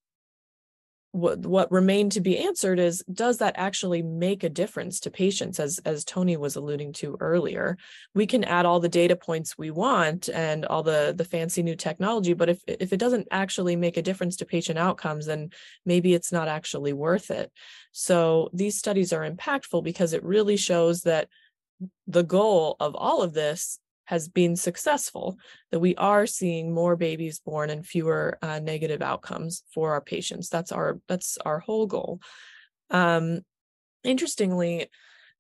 what 1.18 1.40
what 1.40 1.72
remained 1.72 2.12
to 2.14 2.22
be 2.22 2.38
answered 2.38 2.80
is 2.80 3.04
does 3.12 3.40
that 3.40 3.56
actually 3.58 4.02
make 4.04 4.44
a 4.44 4.50
difference 4.50 5.00
to 5.02 5.12
patients 5.12 5.60
as 5.60 5.80
as 5.86 6.06
Tony 6.06 6.38
was 6.38 6.56
alluding 6.56 6.94
to 6.94 7.18
earlier? 7.20 7.78
We 8.14 8.28
can 8.28 8.44
add 8.44 8.66
all 8.66 8.80
the 8.80 8.90
data 8.90 9.16
points 9.16 9.58
we 9.58 9.72
want 9.72 10.30
and 10.30 10.66
all 10.66 10.84
the 10.84 11.14
the 11.18 11.26
fancy 11.26 11.64
new 11.64 11.76
technology 11.76 12.34
but 12.34 12.50
if 12.50 12.62
if 12.68 12.94
it 12.94 12.98
doesn't 12.98 13.28
actually 13.32 13.76
make 13.76 13.98
a 13.98 14.02
difference 14.02 14.36
to 14.38 14.46
patient 14.46 14.78
outcomes 14.78 15.26
then 15.26 15.50
maybe 15.86 16.14
it's 16.14 16.32
not 16.32 16.48
actually 16.48 16.94
worth 16.94 17.32
it. 17.32 17.52
So 17.92 18.50
these 18.54 18.78
studies 18.78 19.12
are 19.12 19.30
impactful 19.30 19.84
because 19.84 20.14
it 20.14 20.24
really 20.24 20.58
shows 20.58 21.02
that 21.02 21.30
the 22.08 22.24
goal 22.24 22.76
of 22.80 22.96
all 22.96 23.22
of 23.22 23.34
this 23.34 23.80
has 24.08 24.30
been 24.30 24.56
successful, 24.56 25.38
that 25.72 25.80
we 25.80 25.94
are 25.98 26.26
seeing 26.26 26.74
more 26.74 26.96
babies 26.96 27.40
born 27.40 27.70
and 27.70 27.86
fewer 27.86 28.38
uh, 28.42 28.58
negative 28.60 29.02
outcomes 29.02 29.64
for 29.74 29.92
our 29.92 30.02
patients. 30.02 30.48
That's 30.48 30.72
our 30.72 31.00
that's 31.10 31.38
our 31.46 31.60
whole 31.60 31.86
goal. 31.88 32.22
Um, 32.90 33.42
interestingly, 34.06 34.88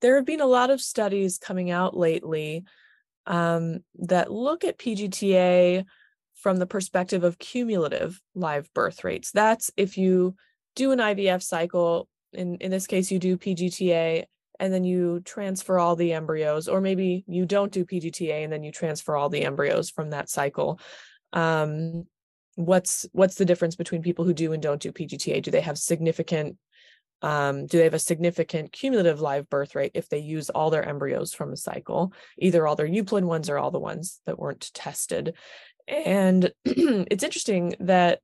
there 0.02 0.18
have 0.18 0.26
been 0.26 0.42
a 0.42 0.46
lot 0.46 0.70
of 0.70 0.82
studies 0.82 1.38
coming 1.38 1.72
out 1.72 1.96
lately 1.96 2.66
um, 3.26 3.80
that 4.00 4.32
look 4.32 4.66
at 4.66 4.78
PGTA 4.78 5.86
from 6.36 6.58
the 6.58 6.68
perspective 6.68 7.24
of 7.24 7.40
cumulative 7.40 8.22
live 8.36 8.70
birth 8.74 9.06
rates. 9.06 9.32
That's 9.32 9.72
if 9.78 9.98
you 9.98 10.36
do 10.76 10.92
an 10.92 11.00
IVF 11.00 11.42
cycle, 11.42 12.10
in, 12.34 12.58
in 12.58 12.70
this 12.70 12.86
case, 12.86 13.12
you 13.12 13.18
do 13.18 13.38
PGTA 13.38 14.26
and 14.60 14.74
then 14.74 14.84
you 14.84 15.22
transfer 15.22 15.80
all 15.80 15.96
the 15.96 16.13
embryos, 16.13 16.67
or 16.67 16.82
maybe 16.82 17.24
you 17.28 17.46
don't 17.46 17.72
do 17.72 17.86
PGTA 17.86 18.43
and 18.43 18.52
then 18.52 18.63
you 18.63 18.72
transfer 18.72 19.15
all 19.15 19.30
the 19.30 19.43
embryos 19.43 19.89
from 19.89 20.12
that 20.12 20.30
cycle. 20.30 20.80
Um, 21.34 22.06
what's 22.56 23.06
what's 23.12 23.36
the 23.36 23.46
difference 23.46 23.76
between 23.76 24.02
people 24.02 24.26
who 24.26 24.34
do 24.34 24.54
and 24.54 24.62
don't 24.62 24.82
do 24.82 24.91
PGTA? 24.91 25.43
Do 25.43 25.52
they 25.52 25.62
have 25.62 25.78
significant 25.78 26.58
um, 27.22 27.65
do 27.65 27.78
they 27.78 27.84
have 27.84 27.96
a 27.96 28.00
significant 28.00 28.72
cumulative 28.72 29.22
live 29.22 29.50
birth 29.50 29.74
rate 29.74 29.91
if 29.96 30.08
they 30.08 30.20
use 30.20 30.50
all 30.50 30.70
their 30.70 30.88
embryos 30.88 31.34
from 31.34 31.52
a 31.52 31.58
cycle, 31.58 32.13
either 32.38 32.67
all 32.67 32.76
their 32.76 32.88
euploid 32.88 33.24
ones 33.24 33.50
or 33.50 33.58
all 33.58 33.72
the 33.72 33.80
ones 33.80 34.22
that 34.26 34.38
weren't 34.38 34.72
tested? 34.74 35.34
And 35.88 36.52
it's 36.65 37.24
interesting 37.24 37.76
that 37.80 38.20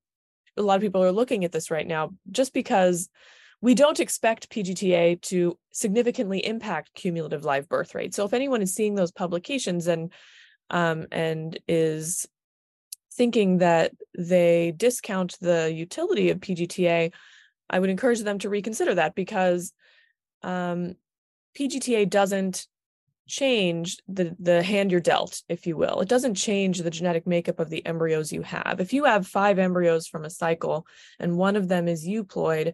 a 0.58 0.62
lot 0.62 0.76
of 0.76 0.82
people 0.82 1.04
are 1.04 1.12
looking 1.12 1.44
at 1.44 1.52
this 1.52 1.72
right 1.72 1.88
now 1.88 2.12
just 2.30 2.54
because 2.54 3.10
we 3.64 3.74
don't 3.74 4.02
expect 4.02 4.50
PGTA 4.50 5.22
to 5.22 5.58
significantly 5.72 6.46
impact 6.46 6.94
cumulative 6.94 7.46
live 7.46 7.70
birth 7.70 7.96
rate. 7.96 8.14
So 8.14 8.26
if 8.26 8.34
anyone 8.34 8.62
is 8.62 8.76
seeing 8.76 8.94
those 8.94 9.14
publications 9.14 9.88
and 9.88 10.12
um, 10.70 11.08
and 11.14 11.58
is 11.66 12.28
thinking 13.14 13.60
that 13.60 13.94
they 14.18 14.74
discount 14.76 15.38
the 15.40 15.72
utility 15.74 16.30
of 16.30 16.42
PGTA, 16.42 17.14
I 17.70 17.80
would 17.80 17.90
encourage 17.90 18.20
them 18.20 18.38
to 18.40 18.50
reconsider 18.50 18.96
that 18.96 19.16
because 19.16 19.72
um, 20.42 20.96
PGTA 21.58 22.10
doesn't 22.10 22.68
change 23.28 24.00
the 24.10 24.36
the 24.40 24.62
hand 24.62 24.92
you're 24.92 25.00
dealt 25.00 25.44
if 25.48 25.66
you 25.66 25.78
will 25.78 26.02
it 26.02 26.10
doesn't 26.10 26.36
change 26.36 26.80
the 26.80 26.90
genetic 26.90 27.26
makeup 27.26 27.58
of 27.62 27.70
the 27.70 27.84
embryos 27.86 28.34
you 28.34 28.42
have 28.42 28.82
if 28.82 28.92
you 28.92 29.06
have 29.06 29.26
five 29.26 29.58
embryos 29.58 30.08
from 30.08 30.26
a 30.26 30.30
cycle 30.30 30.86
and 31.22 31.38
one 31.38 31.56
of 31.56 31.70
them 31.70 31.88
is 31.88 32.06
euploid 32.06 32.74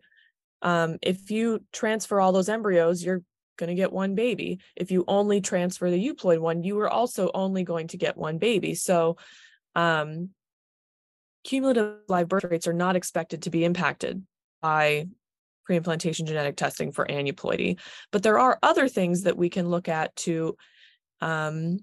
um, 0.62 0.98
if 1.02 1.32
you 1.32 1.63
transfer 1.72 2.19
all 2.19 2.32
those 2.32 2.50
embryos 2.50 3.04
you're 3.04 3.24
going 3.58 3.69
to 3.69 3.76
get 3.76 3.91
one 3.91 4.15
baby 4.15 4.60
if 4.76 4.91
you 4.91 5.04
only 5.08 5.41
transfer 5.41 5.89
the 5.89 6.08
euploid 6.08 6.39
one 6.39 6.63
you 6.63 6.80
are 6.80 6.89
also 6.89 7.30
only 7.34 7.63
going 7.63 7.88
to 7.88 7.98
get 7.98 8.17
one 8.17 8.38
baby 8.38 8.74
so 8.74 9.17
um, 9.76 10.30
cumulative 11.43 11.98
live 12.08 12.28
birth 12.28 12.45
rates 12.45 12.67
are 12.67 12.74
not 12.74 12.95
expected 12.95 13.43
to 13.43 13.50
be 13.50 13.63
impacted 13.63 14.24
by 14.62 15.08
preimplantation 15.69 16.26
genetic 16.26 16.56
testing 16.56 16.91
for 16.91 17.06
aneuploidy. 17.06 17.80
But 18.12 18.24
there 18.24 18.39
are 18.39 18.58
other 18.63 18.88
things 18.88 19.24
that 19.24 19.38
we 19.38 19.50
can 19.50 19.69
look 19.69 19.88
at 19.88 20.15
to 20.17 20.58
um, 21.22 21.80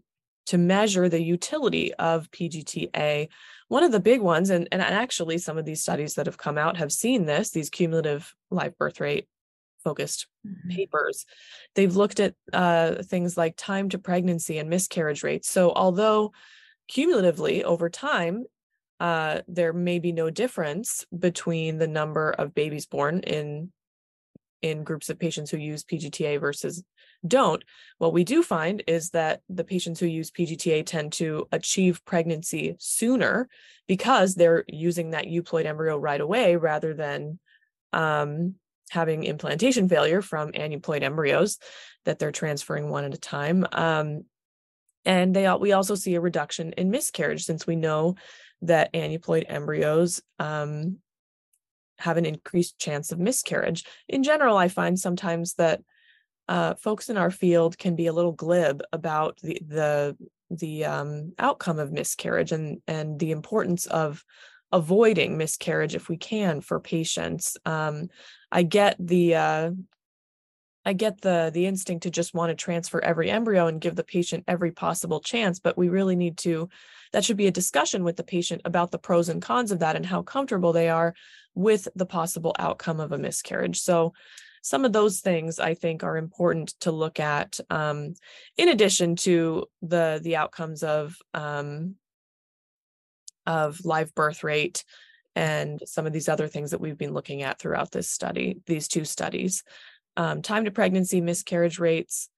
to 0.46 0.59
measure 0.59 1.09
the 1.09 1.22
utility 1.22 1.92
of 1.94 2.30
PGTA. 2.30 3.28
One 3.68 3.82
of 3.82 3.92
the 3.92 4.00
big 4.00 4.20
ones, 4.20 4.50
and, 4.50 4.68
and 4.72 4.80
actually 4.80 5.38
some 5.38 5.59
of 5.59 5.64
these 5.64 5.82
studies 5.82 6.14
that 6.14 6.26
have 6.26 6.38
come 6.38 6.56
out 6.56 6.76
have 6.76 6.92
seen 6.92 7.26
this, 7.26 7.50
these 7.50 7.70
cumulative 7.70 8.35
live 8.50 8.76
birth 8.78 9.00
rate 9.00 9.28
focused 9.82 10.26
mm-hmm. 10.46 10.70
papers. 10.70 11.26
They've 11.74 11.94
looked 11.94 12.20
at 12.20 12.35
uh, 12.52 13.02
things 13.02 13.37
like 13.37 13.54
time 13.56 13.88
to 13.90 13.98
pregnancy 13.98 14.59
and 14.59 14.68
miscarriage 14.68 15.22
rates. 15.22 15.48
So 15.48 15.72
although 15.74 16.32
cumulatively 16.88 17.64
over 17.64 17.88
time, 17.88 18.44
uh, 18.98 19.42
there 19.46 19.72
may 19.72 19.98
be 19.98 20.12
no 20.12 20.30
difference 20.30 21.04
between 21.16 21.78
the 21.78 21.87
number 21.87 22.30
of 22.30 22.54
babies 22.54 22.87
born 22.87 23.20
in 23.20 23.70
in 24.62 24.84
groups 24.84 25.08
of 25.08 25.18
patients 25.18 25.50
who 25.50 25.58
use 25.58 25.84
PGTA 25.84 26.40
versus 26.40 26.82
don't, 27.26 27.62
what 27.98 28.12
we 28.12 28.24
do 28.24 28.42
find 28.42 28.82
is 28.86 29.10
that 29.10 29.40
the 29.48 29.64
patients 29.64 30.00
who 30.00 30.06
use 30.06 30.30
PGTA 30.30 30.84
tend 30.84 31.12
to 31.14 31.48
achieve 31.52 32.04
pregnancy 32.04 32.76
sooner 32.78 33.48
because 33.88 34.34
they're 34.34 34.64
using 34.68 35.10
that 35.10 35.26
euploid 35.26 35.66
embryo 35.66 35.96
right 35.96 36.20
away 36.20 36.56
rather 36.56 36.94
than 36.94 37.38
um, 37.92 38.54
having 38.90 39.24
implantation 39.24 39.88
failure 39.88 40.22
from 40.22 40.52
aneuploid 40.52 41.02
embryos 41.02 41.58
that 42.04 42.18
they're 42.18 42.32
transferring 42.32 42.88
one 42.88 43.04
at 43.04 43.14
a 43.14 43.18
time. 43.18 43.66
Um, 43.72 44.24
and 45.04 45.34
they 45.34 45.52
we 45.54 45.72
also 45.72 45.94
see 45.94 46.14
a 46.16 46.20
reduction 46.20 46.72
in 46.72 46.90
miscarriage 46.90 47.44
since 47.44 47.66
we 47.66 47.76
know 47.76 48.16
that 48.62 48.92
aneuploid 48.92 49.44
embryos 49.48 50.20
um, 50.38 50.98
have 51.98 52.16
an 52.16 52.26
increased 52.26 52.78
chance 52.78 53.12
of 53.12 53.18
miscarriage. 53.18 53.85
In 54.09 54.22
general, 54.22 54.56
I 54.56 54.68
find 54.68 54.98
sometimes 54.98 55.54
that 55.54 55.82
uh, 56.48 56.74
folks 56.74 57.09
in 57.09 57.16
our 57.16 57.30
field 57.30 57.78
can 57.78 57.96
be 57.96 58.06
a 58.06 58.12
little 58.12 58.32
glib 58.32 58.82
about 58.92 59.38
the 59.42 59.61
the 59.66 60.16
the 60.50 60.85
um, 60.85 61.32
outcome 61.38 61.78
of 61.78 61.92
miscarriage 61.92 62.52
and 62.52 62.80
and 62.87 63.18
the 63.18 63.32
importance 63.32 63.87
of 63.87 64.24
avoiding 64.72 65.37
miscarriage 65.37 65.94
if 65.94 66.09
we 66.09 66.16
can 66.16 66.61
for 66.61 66.80
patients. 66.80 67.56
Um, 67.64 68.09
I 68.52 68.62
get 68.62 68.96
the 68.98 69.35
uh, 69.35 69.70
I 70.85 70.92
get 70.92 71.20
the 71.20 71.50
the 71.52 71.66
instinct 71.66 72.04
to 72.04 72.11
just 72.11 72.35
want 72.35 72.50
to 72.50 72.54
transfer 72.54 73.00
every 73.00 73.30
embryo 73.30 73.66
and 73.66 73.80
give 73.80 73.96
the 73.96 74.04
patient 74.04 74.44
every 74.46 74.70
possible 74.70 75.20
chance, 75.20 75.59
but 75.59 75.76
we 75.76 75.88
really 75.88 76.16
need 76.16 76.38
to 76.38 76.68
that 77.12 77.24
should 77.24 77.36
be 77.36 77.46
a 77.46 77.52
discussion 77.52 78.04
with 78.04 78.16
the 78.16 78.24
patient 78.24 78.62
about 78.64 78.90
the 78.90 78.98
pros 78.98 79.28
and 79.28 79.42
cons 79.42 79.72
of 79.72 79.80
that 79.80 79.96
and 79.96 80.06
how 80.06 80.22
comfortable 80.22 80.72
they 80.72 80.88
are 80.88 81.14
with 81.54 81.88
the 81.94 82.06
possible 82.06 82.54
outcome 82.58 83.00
of 83.00 83.12
a 83.12 83.18
miscarriage. 83.18 83.80
So 83.80 84.12
some 84.62 84.84
of 84.84 84.92
those 84.92 85.20
things 85.20 85.60
I 85.60 85.74
think 85.74 86.02
are 86.02 86.16
important 86.16 86.74
to 86.80 86.90
look 86.90 87.20
at 87.20 87.60
um, 87.70 88.14
in 88.56 88.68
addition 88.68 89.14
to 89.16 89.66
the 89.80 90.20
the 90.22 90.36
outcomes 90.36 90.82
of 90.82 91.16
um, 91.34 91.94
of 93.46 93.84
live 93.84 94.14
birth 94.14 94.42
rate 94.42 94.84
and 95.36 95.80
some 95.84 96.06
of 96.06 96.12
these 96.12 96.28
other 96.28 96.48
things 96.48 96.70
that 96.70 96.80
we've 96.80 96.98
been 96.98 97.12
looking 97.12 97.42
at 97.42 97.58
throughout 97.58 97.92
this 97.92 98.10
study, 98.10 98.58
these 98.66 98.88
two 98.88 99.04
studies. 99.04 99.62
Um, 100.16 100.40
time 100.40 100.64
to 100.64 100.70
pregnancy, 100.70 101.20
miscarriage 101.20 101.78
rates, 101.78 102.30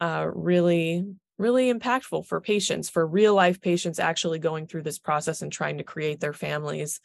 uh, 0.00 0.28
really, 0.32 1.04
really 1.38 1.72
impactful 1.72 2.26
for 2.26 2.40
patients, 2.40 2.88
for 2.88 3.06
real 3.06 3.34
life 3.34 3.60
patients 3.60 3.98
actually 3.98 4.38
going 4.38 4.66
through 4.66 4.82
this 4.82 4.98
process 4.98 5.42
and 5.42 5.50
trying 5.50 5.78
to 5.78 5.84
create 5.84 6.20
their 6.20 6.32
families. 6.32 7.00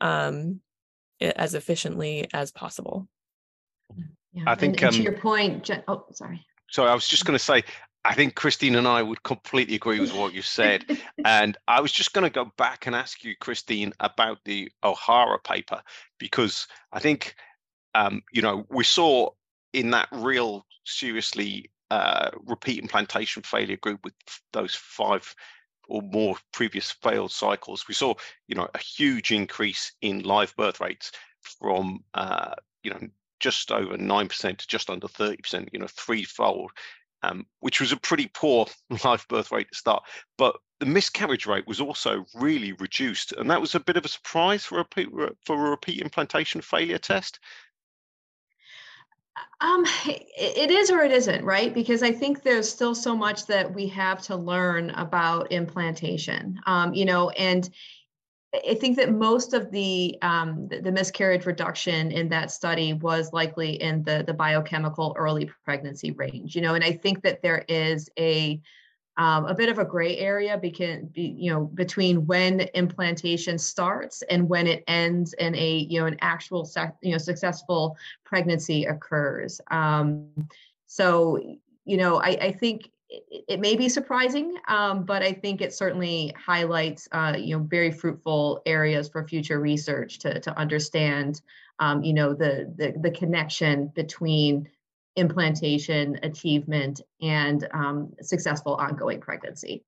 Um, 0.00 0.60
as 1.20 1.54
efficiently 1.54 2.28
as 2.32 2.50
possible. 2.50 3.08
Yeah. 4.32 4.44
I 4.46 4.54
think 4.54 4.74
and, 4.74 4.84
and 4.84 4.94
um, 4.94 4.94
to 4.94 5.02
your 5.02 5.18
point, 5.18 5.64
Jen, 5.64 5.82
oh, 5.88 6.04
sorry. 6.12 6.44
Sorry, 6.70 6.90
I 6.90 6.94
was 6.94 7.06
just 7.06 7.24
going 7.24 7.38
to 7.38 7.44
say, 7.44 7.62
I 8.04 8.14
think 8.14 8.34
Christine 8.34 8.74
and 8.74 8.88
I 8.88 9.02
would 9.02 9.22
completely 9.22 9.76
agree 9.76 10.00
with 10.00 10.14
what 10.14 10.34
you 10.34 10.42
said. 10.42 10.84
and 11.24 11.56
I 11.68 11.80
was 11.80 11.92
just 11.92 12.12
going 12.12 12.24
to 12.24 12.30
go 12.30 12.50
back 12.58 12.86
and 12.86 12.96
ask 12.96 13.24
you, 13.24 13.34
Christine, 13.36 13.92
about 14.00 14.38
the 14.44 14.70
Ohara 14.84 15.42
paper, 15.42 15.80
because 16.18 16.66
I 16.92 16.98
think, 16.98 17.34
um, 17.94 18.22
you 18.32 18.42
know, 18.42 18.66
we 18.70 18.84
saw 18.84 19.30
in 19.72 19.90
that 19.90 20.08
real 20.12 20.66
seriously 20.84 21.70
uh, 21.90 22.30
repeat 22.46 22.80
implantation 22.80 23.42
failure 23.42 23.76
group 23.76 24.00
with 24.04 24.14
those 24.52 24.74
five 24.74 25.34
or 25.88 26.02
more 26.02 26.36
previous 26.52 26.90
failed 26.90 27.30
cycles, 27.30 27.86
we 27.88 27.94
saw, 27.94 28.14
you 28.48 28.54
know, 28.54 28.68
a 28.74 28.78
huge 28.78 29.32
increase 29.32 29.92
in 30.00 30.22
live 30.22 30.54
birth 30.56 30.80
rates 30.80 31.12
from, 31.42 32.02
uh, 32.14 32.54
you 32.82 32.90
know, 32.90 33.00
just 33.40 33.70
over 33.70 33.96
9% 33.96 34.58
to 34.58 34.66
just 34.66 34.88
under 34.88 35.06
30%, 35.06 35.68
you 35.72 35.78
know, 35.78 35.86
threefold, 35.86 36.70
um, 37.22 37.46
which 37.60 37.80
was 37.80 37.92
a 37.92 37.96
pretty 37.96 38.30
poor 38.32 38.66
live 39.04 39.26
birth 39.28 39.52
rate 39.52 39.68
to 39.70 39.76
start. 39.76 40.02
But 40.38 40.56
the 40.80 40.86
miscarriage 40.86 41.46
rate 41.46 41.66
was 41.66 41.80
also 41.80 42.24
really 42.34 42.72
reduced. 42.72 43.32
And 43.32 43.50
that 43.50 43.60
was 43.60 43.74
a 43.74 43.80
bit 43.80 43.96
of 43.96 44.04
a 44.04 44.08
surprise 44.08 44.64
for 44.64 44.80
a, 44.80 44.86
for 45.44 45.66
a 45.66 45.70
repeat 45.70 46.00
implantation 46.00 46.60
failure 46.60 46.98
test. 46.98 47.38
Um, 49.60 49.84
it 50.06 50.70
is 50.70 50.90
or 50.90 51.00
it 51.00 51.10
isn't, 51.10 51.44
right? 51.44 51.74
Because 51.74 52.02
I 52.02 52.12
think 52.12 52.42
there's 52.42 52.70
still 52.70 52.94
so 52.94 53.16
much 53.16 53.46
that 53.46 53.72
we 53.72 53.88
have 53.88 54.22
to 54.22 54.36
learn 54.36 54.90
about 54.90 55.50
implantation. 55.50 56.60
Um, 56.66 56.94
you 56.94 57.04
know, 57.04 57.30
and 57.30 57.68
I 58.54 58.74
think 58.74 58.96
that 58.98 59.10
most 59.10 59.52
of 59.52 59.72
the, 59.72 60.16
um, 60.22 60.68
the, 60.68 60.80
the 60.80 60.92
miscarriage 60.92 61.46
reduction 61.46 62.12
in 62.12 62.28
that 62.28 62.52
study 62.52 62.92
was 62.92 63.32
likely 63.32 63.82
in 63.82 64.04
the 64.04 64.22
the 64.24 64.34
biochemical 64.34 65.14
early 65.18 65.50
pregnancy 65.64 66.12
range. 66.12 66.54
You 66.54 66.62
know, 66.62 66.74
and 66.74 66.84
I 66.84 66.92
think 66.92 67.22
that 67.22 67.42
there 67.42 67.64
is 67.68 68.08
a 68.18 68.60
um, 69.16 69.46
a 69.46 69.54
bit 69.54 69.68
of 69.68 69.78
a 69.78 69.84
gray 69.84 70.18
area 70.18 70.58
because 70.58 71.04
you 71.14 71.50
know 71.52 71.64
between 71.66 72.26
when 72.26 72.60
implantation 72.74 73.58
starts 73.58 74.22
and 74.22 74.48
when 74.48 74.66
it 74.66 74.82
ends 74.88 75.34
and 75.34 75.54
a 75.56 75.76
you 75.76 76.00
know 76.00 76.06
an 76.06 76.16
actual 76.20 76.68
you 77.02 77.12
know 77.12 77.18
successful 77.18 77.96
pregnancy 78.24 78.84
occurs. 78.86 79.60
Um, 79.70 80.28
so 80.86 81.38
you 81.84 81.96
know 81.96 82.20
i, 82.20 82.38
I 82.40 82.52
think 82.52 82.90
it, 83.08 83.44
it, 83.48 83.60
may 83.60 83.76
be 83.76 83.88
surprising 83.88 84.56
um, 84.68 85.04
but 85.04 85.22
i 85.22 85.32
think 85.32 85.60
it 85.60 85.72
certainly 85.72 86.32
highlights 86.36 87.08
uh, 87.12 87.34
you 87.36 87.56
know 87.56 87.64
very 87.64 87.90
fruitful 87.90 88.62
areas 88.66 89.08
for 89.08 89.26
future 89.26 89.60
research 89.60 90.18
to, 90.20 90.40
to 90.40 90.58
understand 90.58 91.42
um, 91.78 92.02
you 92.02 92.12
know 92.12 92.32
the, 92.32 92.72
the 92.76 92.94
the 93.00 93.10
connection 93.10 93.88
between 93.88 94.68
implantation, 95.16 96.18
achievement, 96.22 97.00
and 97.20 97.68
um, 97.72 98.12
successful 98.20 98.74
ongoing 98.74 99.20
pregnancy. 99.20 99.84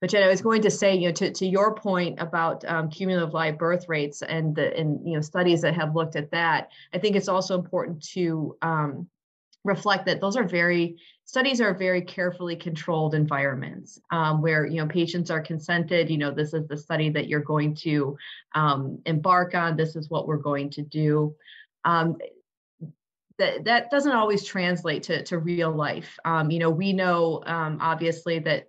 But 0.00 0.10
Jen, 0.10 0.22
I 0.22 0.28
was 0.28 0.42
going 0.42 0.60
to 0.62 0.70
say, 0.70 0.94
you 0.94 1.08
know, 1.08 1.14
to, 1.14 1.30
to 1.30 1.46
your 1.46 1.74
point 1.74 2.20
about 2.20 2.64
um, 2.66 2.90
cumulative 2.90 3.32
live 3.32 3.56
birth 3.58 3.88
rates 3.88 4.22
and 4.22 4.54
the 4.54 4.76
and 4.76 5.00
you 5.06 5.14
know 5.14 5.20
studies 5.20 5.62
that 5.62 5.74
have 5.74 5.94
looked 5.94 6.14
at 6.16 6.30
that, 6.30 6.68
I 6.92 6.98
think 6.98 7.16
it's 7.16 7.28
also 7.28 7.54
important 7.54 8.02
to 8.10 8.56
um, 8.60 9.08
reflect 9.64 10.04
that 10.06 10.20
those 10.20 10.36
are 10.36 10.44
very 10.44 10.96
studies 11.24 11.60
are 11.60 11.72
very 11.72 12.02
carefully 12.02 12.54
controlled 12.54 13.14
environments 13.14 13.98
um, 14.10 14.42
where 14.42 14.66
you 14.66 14.76
know 14.76 14.86
patients 14.86 15.30
are 15.30 15.40
consented 15.40 16.10
you 16.10 16.18
know 16.18 16.30
this 16.30 16.52
is 16.52 16.68
the 16.68 16.76
study 16.76 17.08
that 17.08 17.28
you're 17.28 17.40
going 17.40 17.74
to 17.74 18.16
um, 18.54 18.98
embark 19.06 19.54
on 19.54 19.74
this 19.74 19.96
is 19.96 20.10
what 20.10 20.26
we're 20.28 20.36
going 20.36 20.68
to 20.68 20.82
do 20.82 21.34
um, 21.86 22.16
that 23.38 23.64
that 23.64 23.90
doesn't 23.90 24.12
always 24.12 24.44
translate 24.44 25.04
to, 25.04 25.22
to 25.24 25.38
real 25.38 25.72
life. 25.72 26.18
Um, 26.24 26.50
you 26.50 26.58
know, 26.58 26.70
we 26.70 26.92
know 26.92 27.42
um, 27.46 27.78
obviously 27.80 28.38
that 28.40 28.68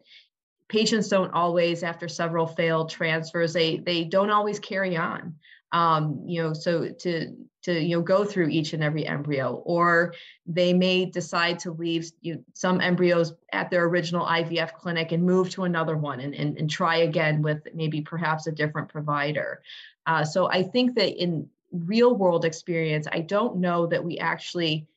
patients 0.67 1.10
don't 1.10 1.34
always, 1.34 1.84
after 1.84 2.08
several 2.08 2.47
failed 2.47 2.89
transfers, 2.89 3.54
they 3.54 3.78
they 3.78 4.04
don't 4.04 4.32
always 4.32 4.60
carry 4.60 4.97
on. 4.97 5.36
Um, 5.71 6.23
you 6.25 6.41
know, 6.41 6.54
so 6.54 6.89
to 6.89 7.36
to 7.65 7.82
you 7.82 7.97
know 7.97 8.01
go 8.01 8.23
through 8.23 8.47
each 8.49 8.73
and 8.73 8.84
every 8.84 9.06
embryo 9.08 9.56
or 9.65 10.13
they 10.45 10.71
may 10.71 11.06
decide 11.06 11.58
to 11.60 11.71
leave 11.71 12.12
you 12.21 12.36
know, 12.36 12.43
some 12.54 12.80
embryos 12.80 13.34
at 13.51 13.71
their 13.71 13.86
original 13.86 14.25
ivf 14.28 14.73
clinic 14.73 15.12
and 15.12 15.23
move 15.23 15.49
to 15.49 15.63
another 15.63 15.97
one 15.97 16.19
and, 16.19 16.36
and, 16.36 16.58
and 16.58 16.69
try 16.69 16.97
again 16.97 17.41
with 17.41 17.67
maybe 17.73 18.01
perhaps 18.01 18.45
a 18.45 18.51
different 18.51 18.88
provider 18.88 19.62
uh, 20.06 20.23
so 20.23 20.47
i 20.49 20.62
think 20.62 20.95
that 20.95 21.21
in 21.21 21.49
real 21.85 22.15
world 22.15 22.45
experience 22.45 23.07
i 23.11 23.19
don't 23.19 23.57
know 23.57 23.85
that 23.85 24.03
we 24.03 24.17
actually 24.17 24.88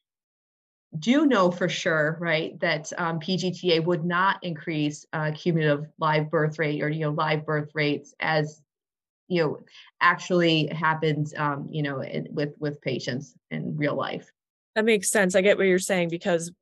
do 0.99 1.27
know 1.27 1.51
for 1.51 1.69
sure, 1.69 2.17
right, 2.21 2.59
that 2.61 2.93
um, 2.97 3.21
PGTA 3.21 3.85
would 3.85 4.05
not 4.05 4.43
increase 4.43 5.05
uh, 5.13 5.33
cumulative 5.35 5.87
live 5.99 6.31
birth 6.31 6.59
rate 6.59 6.83
or 6.83 6.89
you 6.89 7.01
know 7.01 7.11
live 7.11 7.45
birth 7.45 7.71
rates 7.75 8.15
as 8.21 8.63
you 9.29 9.43
know 9.43 9.61
actually 10.01 10.69
happens 10.69 11.35
um, 11.37 11.69
you 11.71 11.83
know 11.83 12.01
in, 12.01 12.29
with 12.31 12.55
with 12.59 12.81
patients 12.81 13.35
in 13.51 13.77
real 13.77 13.95
life. 13.95 14.31
That 14.75 14.85
makes 14.85 15.11
sense. 15.11 15.35
I 15.35 15.43
get 15.43 15.59
what 15.59 15.67
you're 15.67 15.79
saying 15.79 16.09
because 16.09 16.53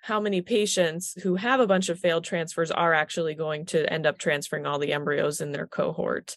how 0.00 0.20
many 0.20 0.42
patients 0.42 1.14
who 1.22 1.36
have 1.36 1.60
a 1.60 1.66
bunch 1.66 1.88
of 1.88 1.98
failed 1.98 2.24
transfers 2.24 2.70
are 2.70 2.92
actually 2.92 3.34
going 3.34 3.66
to 3.66 3.90
end 3.92 4.04
up 4.04 4.18
transferring 4.18 4.66
all 4.66 4.78
the 4.78 4.92
embryos 4.92 5.40
in 5.40 5.52
their 5.52 5.66
cohort 5.66 6.36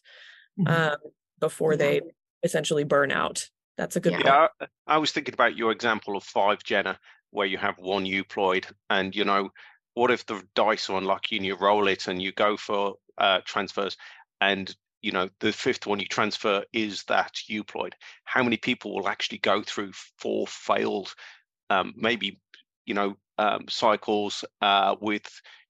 mm-hmm. 0.60 0.72
um, 0.72 0.98
before 1.40 1.74
yeah. 1.74 1.78
they 1.78 2.02
essentially 2.46 2.84
burn 2.84 3.12
out. 3.12 3.50
That's 3.78 3.98
a 3.98 4.00
good. 4.00 4.14
Yeah, 4.14 4.48
I, 4.62 4.68
I 4.88 4.98
was 4.98 5.12
thinking 5.12 5.34
about 5.34 5.58
your 5.58 5.72
example 5.72 6.16
of 6.16 6.24
five 6.24 6.64
Jenna 6.64 6.98
where 7.32 7.46
you 7.46 7.58
have 7.58 7.78
one 7.78 8.06
euploid 8.06 8.66
and 8.90 9.14
you 9.14 9.26
know 9.26 9.50
what 9.94 10.12
if 10.12 10.26
the 10.26 10.42
dice 10.56 10.90
are 10.90 10.98
unlucky 10.98 11.38
and 11.38 11.46
you 11.46 11.56
roll 11.56 11.88
it 11.88 12.08
and 12.08 12.22
you 12.22 12.32
go 12.32 12.56
for 12.56 12.96
uh, 13.18 13.42
transfers 13.46 13.98
and 14.42 14.76
you 15.02 15.12
know 15.12 15.30
the 15.40 15.52
fifth 15.52 15.86
one 15.86 16.00
you 16.00 16.08
transfer 16.08 16.64
is 16.74 17.04
that 17.04 17.34
euploid 17.50 17.92
how 18.24 18.42
many 18.42 18.58
people 18.58 18.96
will 18.96 19.08
actually 19.08 19.38
go 19.38 19.62
through 19.62 19.92
four 20.18 20.48
failed 20.48 21.14
um, 21.70 21.94
maybe 21.96 22.40
you 22.86 22.94
know 22.94 23.16
um, 23.38 23.66
cycles 23.70 24.46
uh, 24.62 24.96
with 25.02 25.28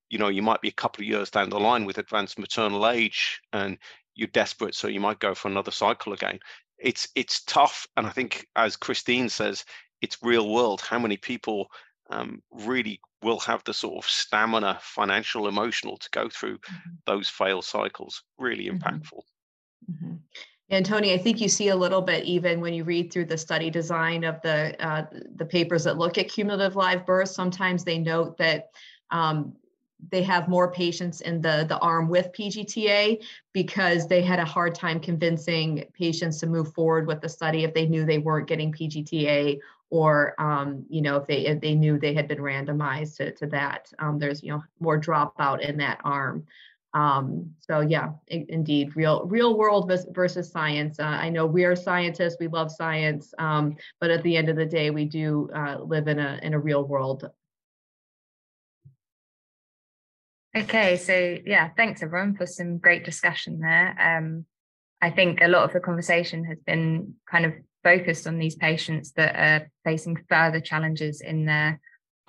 you 0.10 0.20
know 0.20 0.28
you 0.28 0.42
might 0.42 0.62
be 0.62 0.70
a 0.70 0.74
couple 0.74 1.04
of 1.04 1.08
years 1.08 1.32
down 1.32 1.50
the 1.50 1.60
line 1.60 1.86
with 1.86 1.98
advanced 1.98 2.38
maternal 2.38 2.88
age 2.88 3.42
and 3.54 3.78
you're 4.14 4.28
desperate 4.28 4.76
so 4.76 4.88
you 4.88 5.00
might 5.00 5.20
go 5.20 5.34
for 5.34 5.48
another 5.48 5.72
cycle 5.72 6.14
again 6.14 6.40
it's 6.78 7.08
it's 7.16 7.44
tough 7.44 7.88
and 7.98 8.06
i 8.06 8.10
think 8.10 8.48
as 8.56 8.76
christine 8.76 9.30
says 9.30 9.64
it's 10.02 10.22
real 10.22 10.50
world. 10.50 10.82
How 10.82 11.00
many 11.00 11.18
people 11.18 11.68
um, 12.10 12.42
really 12.52 13.00
will 13.24 13.40
have 13.40 13.64
the 13.64 13.74
sort 13.74 14.04
of 14.04 14.10
stamina, 14.10 14.78
financial, 14.82 15.48
emotional, 15.48 15.98
to 15.98 16.10
go 16.12 16.30
through 16.30 16.58
mm-hmm. 16.60 16.92
those 17.06 17.28
fail 17.28 17.62
cycles? 17.62 18.24
Really 18.38 18.66
mm-hmm. 18.66 18.78
impactful. 18.78 19.22
Mm-hmm. 19.92 20.16
And 20.70 20.86
Tony, 20.86 21.14
I 21.14 21.18
think 21.18 21.42
you 21.42 21.50
see 21.50 21.70
a 21.70 21.76
little 21.76 22.02
bit 22.02 22.24
even 22.24 22.60
when 22.60 22.74
you 22.74 22.84
read 22.84 23.12
through 23.12 23.26
the 23.26 23.38
study 23.38 23.70
design 23.70 24.24
of 24.24 24.42
the 24.42 24.76
uh, 24.84 25.06
the 25.36 25.46
papers 25.46 25.84
that 25.84 25.98
look 25.98 26.18
at 26.18 26.28
cumulative 26.28 26.76
live 26.76 27.06
births. 27.06 27.36
Sometimes 27.36 27.84
they 27.84 28.00
note 28.00 28.38
that 28.38 28.70
um, 29.12 29.54
they 30.12 30.24
have 30.24 30.48
more 30.48 30.72
patients 30.72 31.22
in 31.22 31.42
the 31.42 31.66
the 31.68 31.78
arm 31.80 32.10
with 32.10 32.32
PGTA 32.34 33.24
because 33.54 34.08
they 34.08 34.22
had 34.22 34.40
a 34.40 34.46
hard 34.46 34.76
time 34.76 35.00
convincing 35.00 35.86
patients 35.94 36.40
to 36.40 36.48
move 36.48 36.74
forward 36.74 37.08
with 37.08 37.22
the 37.22 37.30
study 37.30 37.64
if 37.64 37.74
they 37.74 37.86
knew 37.86 38.06
they 38.06 38.20
weren't 38.20 38.48
getting 38.48 38.72
PGTA 38.72 39.60
or 39.90 40.40
um, 40.40 40.86
you 40.90 41.02
know 41.02 41.18
if 41.18 41.28
they 41.28 41.46
if 41.46 41.62
they 41.62 41.76
knew 41.76 42.00
they 42.00 42.14
had 42.14 42.28
been 42.28 42.40
randomized 42.40 43.18
to, 43.18 43.32
to 43.34 43.48
that. 43.48 43.92
Um, 44.00 44.20
there's 44.20 44.44
you 44.44 44.52
know 44.52 44.64
more 44.80 45.00
dropout 45.00 45.62
in 45.62 45.78
that 45.78 46.00
arm. 46.04 46.46
Um, 46.94 47.54
so 47.60 47.82
yeah 47.82 48.12
indeed 48.30 48.96
real 48.96 49.26
real 49.26 49.58
world 49.58 49.92
versus 50.12 50.50
science. 50.50 51.00
Uh, 51.00 51.04
i 51.04 51.30
know 51.30 51.46
we 51.46 51.66
are 51.66 51.76
scientists 51.76 52.38
we 52.40 52.48
love 52.48 52.72
science 52.72 53.34
um, 53.38 53.76
but 54.00 54.12
at 54.12 54.24
the 54.24 54.38
end 54.38 54.50
of 54.50 54.56
the 54.56 54.66
day 54.66 54.90
we 54.92 55.06
do 55.06 55.50
uh, 55.54 55.78
live 55.82 56.08
in 56.08 56.20
a 56.20 56.40
in 56.42 56.54
a 56.54 56.60
real 56.60 56.86
world 56.86 57.30
okay 60.56 60.96
so 60.98 61.38
yeah 61.46 61.70
thanks 61.76 62.02
everyone 62.02 62.36
for 62.36 62.46
some 62.46 62.78
great 62.78 63.04
discussion 63.04 63.60
there 63.60 63.96
um, 64.00 64.46
i 65.02 65.10
think 65.10 65.42
a 65.42 65.48
lot 65.48 65.64
of 65.64 65.74
the 65.74 65.80
conversation 65.80 66.46
has 66.46 66.60
been 66.66 67.14
kind 67.30 67.46
of 67.46 67.54
focused 67.84 68.26
on 68.26 68.40
these 68.40 68.56
patients 68.56 69.12
that 69.14 69.36
are 69.36 69.70
facing 69.84 70.18
further 70.28 70.60
challenges 70.60 71.22
in 71.22 71.46
their 71.46 71.80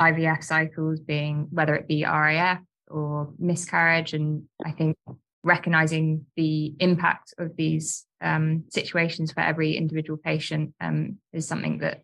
IVF 0.00 0.44
cycles, 0.44 1.00
being 1.00 1.48
whether 1.50 1.74
it 1.74 1.88
be 1.88 2.04
RIF 2.04 2.58
or 2.88 3.32
miscarriage. 3.38 4.12
And 4.12 4.44
I 4.64 4.72
think 4.72 4.96
recognizing 5.42 6.26
the 6.36 6.74
impact 6.78 7.34
of 7.38 7.56
these 7.56 8.04
um, 8.20 8.64
situations 8.70 9.32
for 9.32 9.40
every 9.40 9.76
individual 9.76 10.18
patient 10.22 10.74
um, 10.80 11.18
is 11.32 11.48
something 11.48 11.78
that 11.78 12.02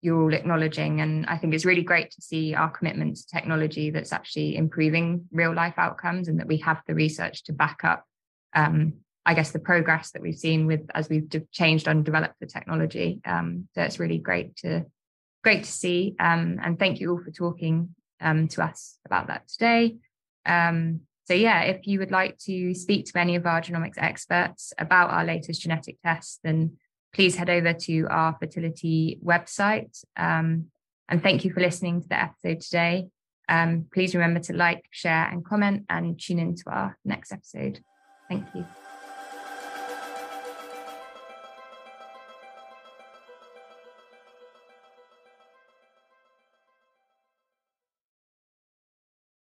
you're 0.00 0.22
all 0.22 0.34
acknowledging. 0.34 1.00
And 1.00 1.26
I 1.26 1.36
think 1.38 1.54
it's 1.54 1.64
really 1.64 1.82
great 1.82 2.10
to 2.12 2.22
see 2.22 2.54
our 2.54 2.70
commitment 2.70 3.16
to 3.16 3.26
technology 3.26 3.90
that's 3.90 4.12
actually 4.12 4.56
improving 4.56 5.26
real 5.32 5.54
life 5.54 5.74
outcomes 5.76 6.28
and 6.28 6.38
that 6.38 6.46
we 6.46 6.58
have 6.58 6.80
the 6.86 6.94
research 6.94 7.44
to 7.44 7.52
back 7.52 7.80
up 7.84 8.04
um, 8.54 8.94
I 9.28 9.34
guess 9.34 9.50
the 9.50 9.58
progress 9.58 10.12
that 10.12 10.22
we've 10.22 10.38
seen 10.38 10.66
with 10.66 10.86
as 10.94 11.10
we've 11.10 11.28
changed 11.52 11.86
and 11.86 12.02
developed 12.02 12.40
the 12.40 12.46
technology. 12.46 13.20
Um, 13.26 13.68
so 13.74 13.82
it's 13.82 14.00
really 14.00 14.16
great 14.16 14.56
to 14.56 14.86
great 15.44 15.64
to 15.64 15.70
see. 15.70 16.16
Um, 16.18 16.58
and 16.62 16.78
thank 16.78 16.98
you 16.98 17.12
all 17.12 17.22
for 17.22 17.30
talking 17.30 17.94
um, 18.22 18.48
to 18.48 18.62
us 18.62 18.98
about 19.04 19.26
that 19.26 19.46
today. 19.46 19.98
Um, 20.46 21.00
so 21.26 21.34
yeah, 21.34 21.60
if 21.64 21.86
you 21.86 21.98
would 21.98 22.10
like 22.10 22.38
to 22.46 22.74
speak 22.74 23.04
to 23.06 23.18
any 23.18 23.36
of 23.36 23.44
our 23.44 23.60
genomics 23.60 23.98
experts 23.98 24.72
about 24.78 25.10
our 25.10 25.26
latest 25.26 25.60
genetic 25.60 26.00
tests, 26.02 26.38
then 26.42 26.78
please 27.12 27.36
head 27.36 27.50
over 27.50 27.72
to 27.72 28.06
our 28.10 28.36
fertility 28.38 29.18
website. 29.24 30.04
Um, 30.16 30.66
and 31.08 31.22
thank 31.22 31.44
you 31.44 31.52
for 31.52 31.60
listening 31.60 32.02
to 32.02 32.08
the 32.08 32.20
episode 32.20 32.60
today. 32.60 33.08
Um, 33.48 33.86
please 33.92 34.14
remember 34.14 34.40
to 34.40 34.52
like, 34.52 34.84
share, 34.90 35.26
and 35.30 35.44
comment, 35.44 35.86
and 35.88 36.20
tune 36.20 36.38
in 36.38 36.54
to 36.56 36.64
our 36.70 36.98
next 37.04 37.32
episode. 37.32 37.80
Thank 38.28 38.46
you. 38.54 38.66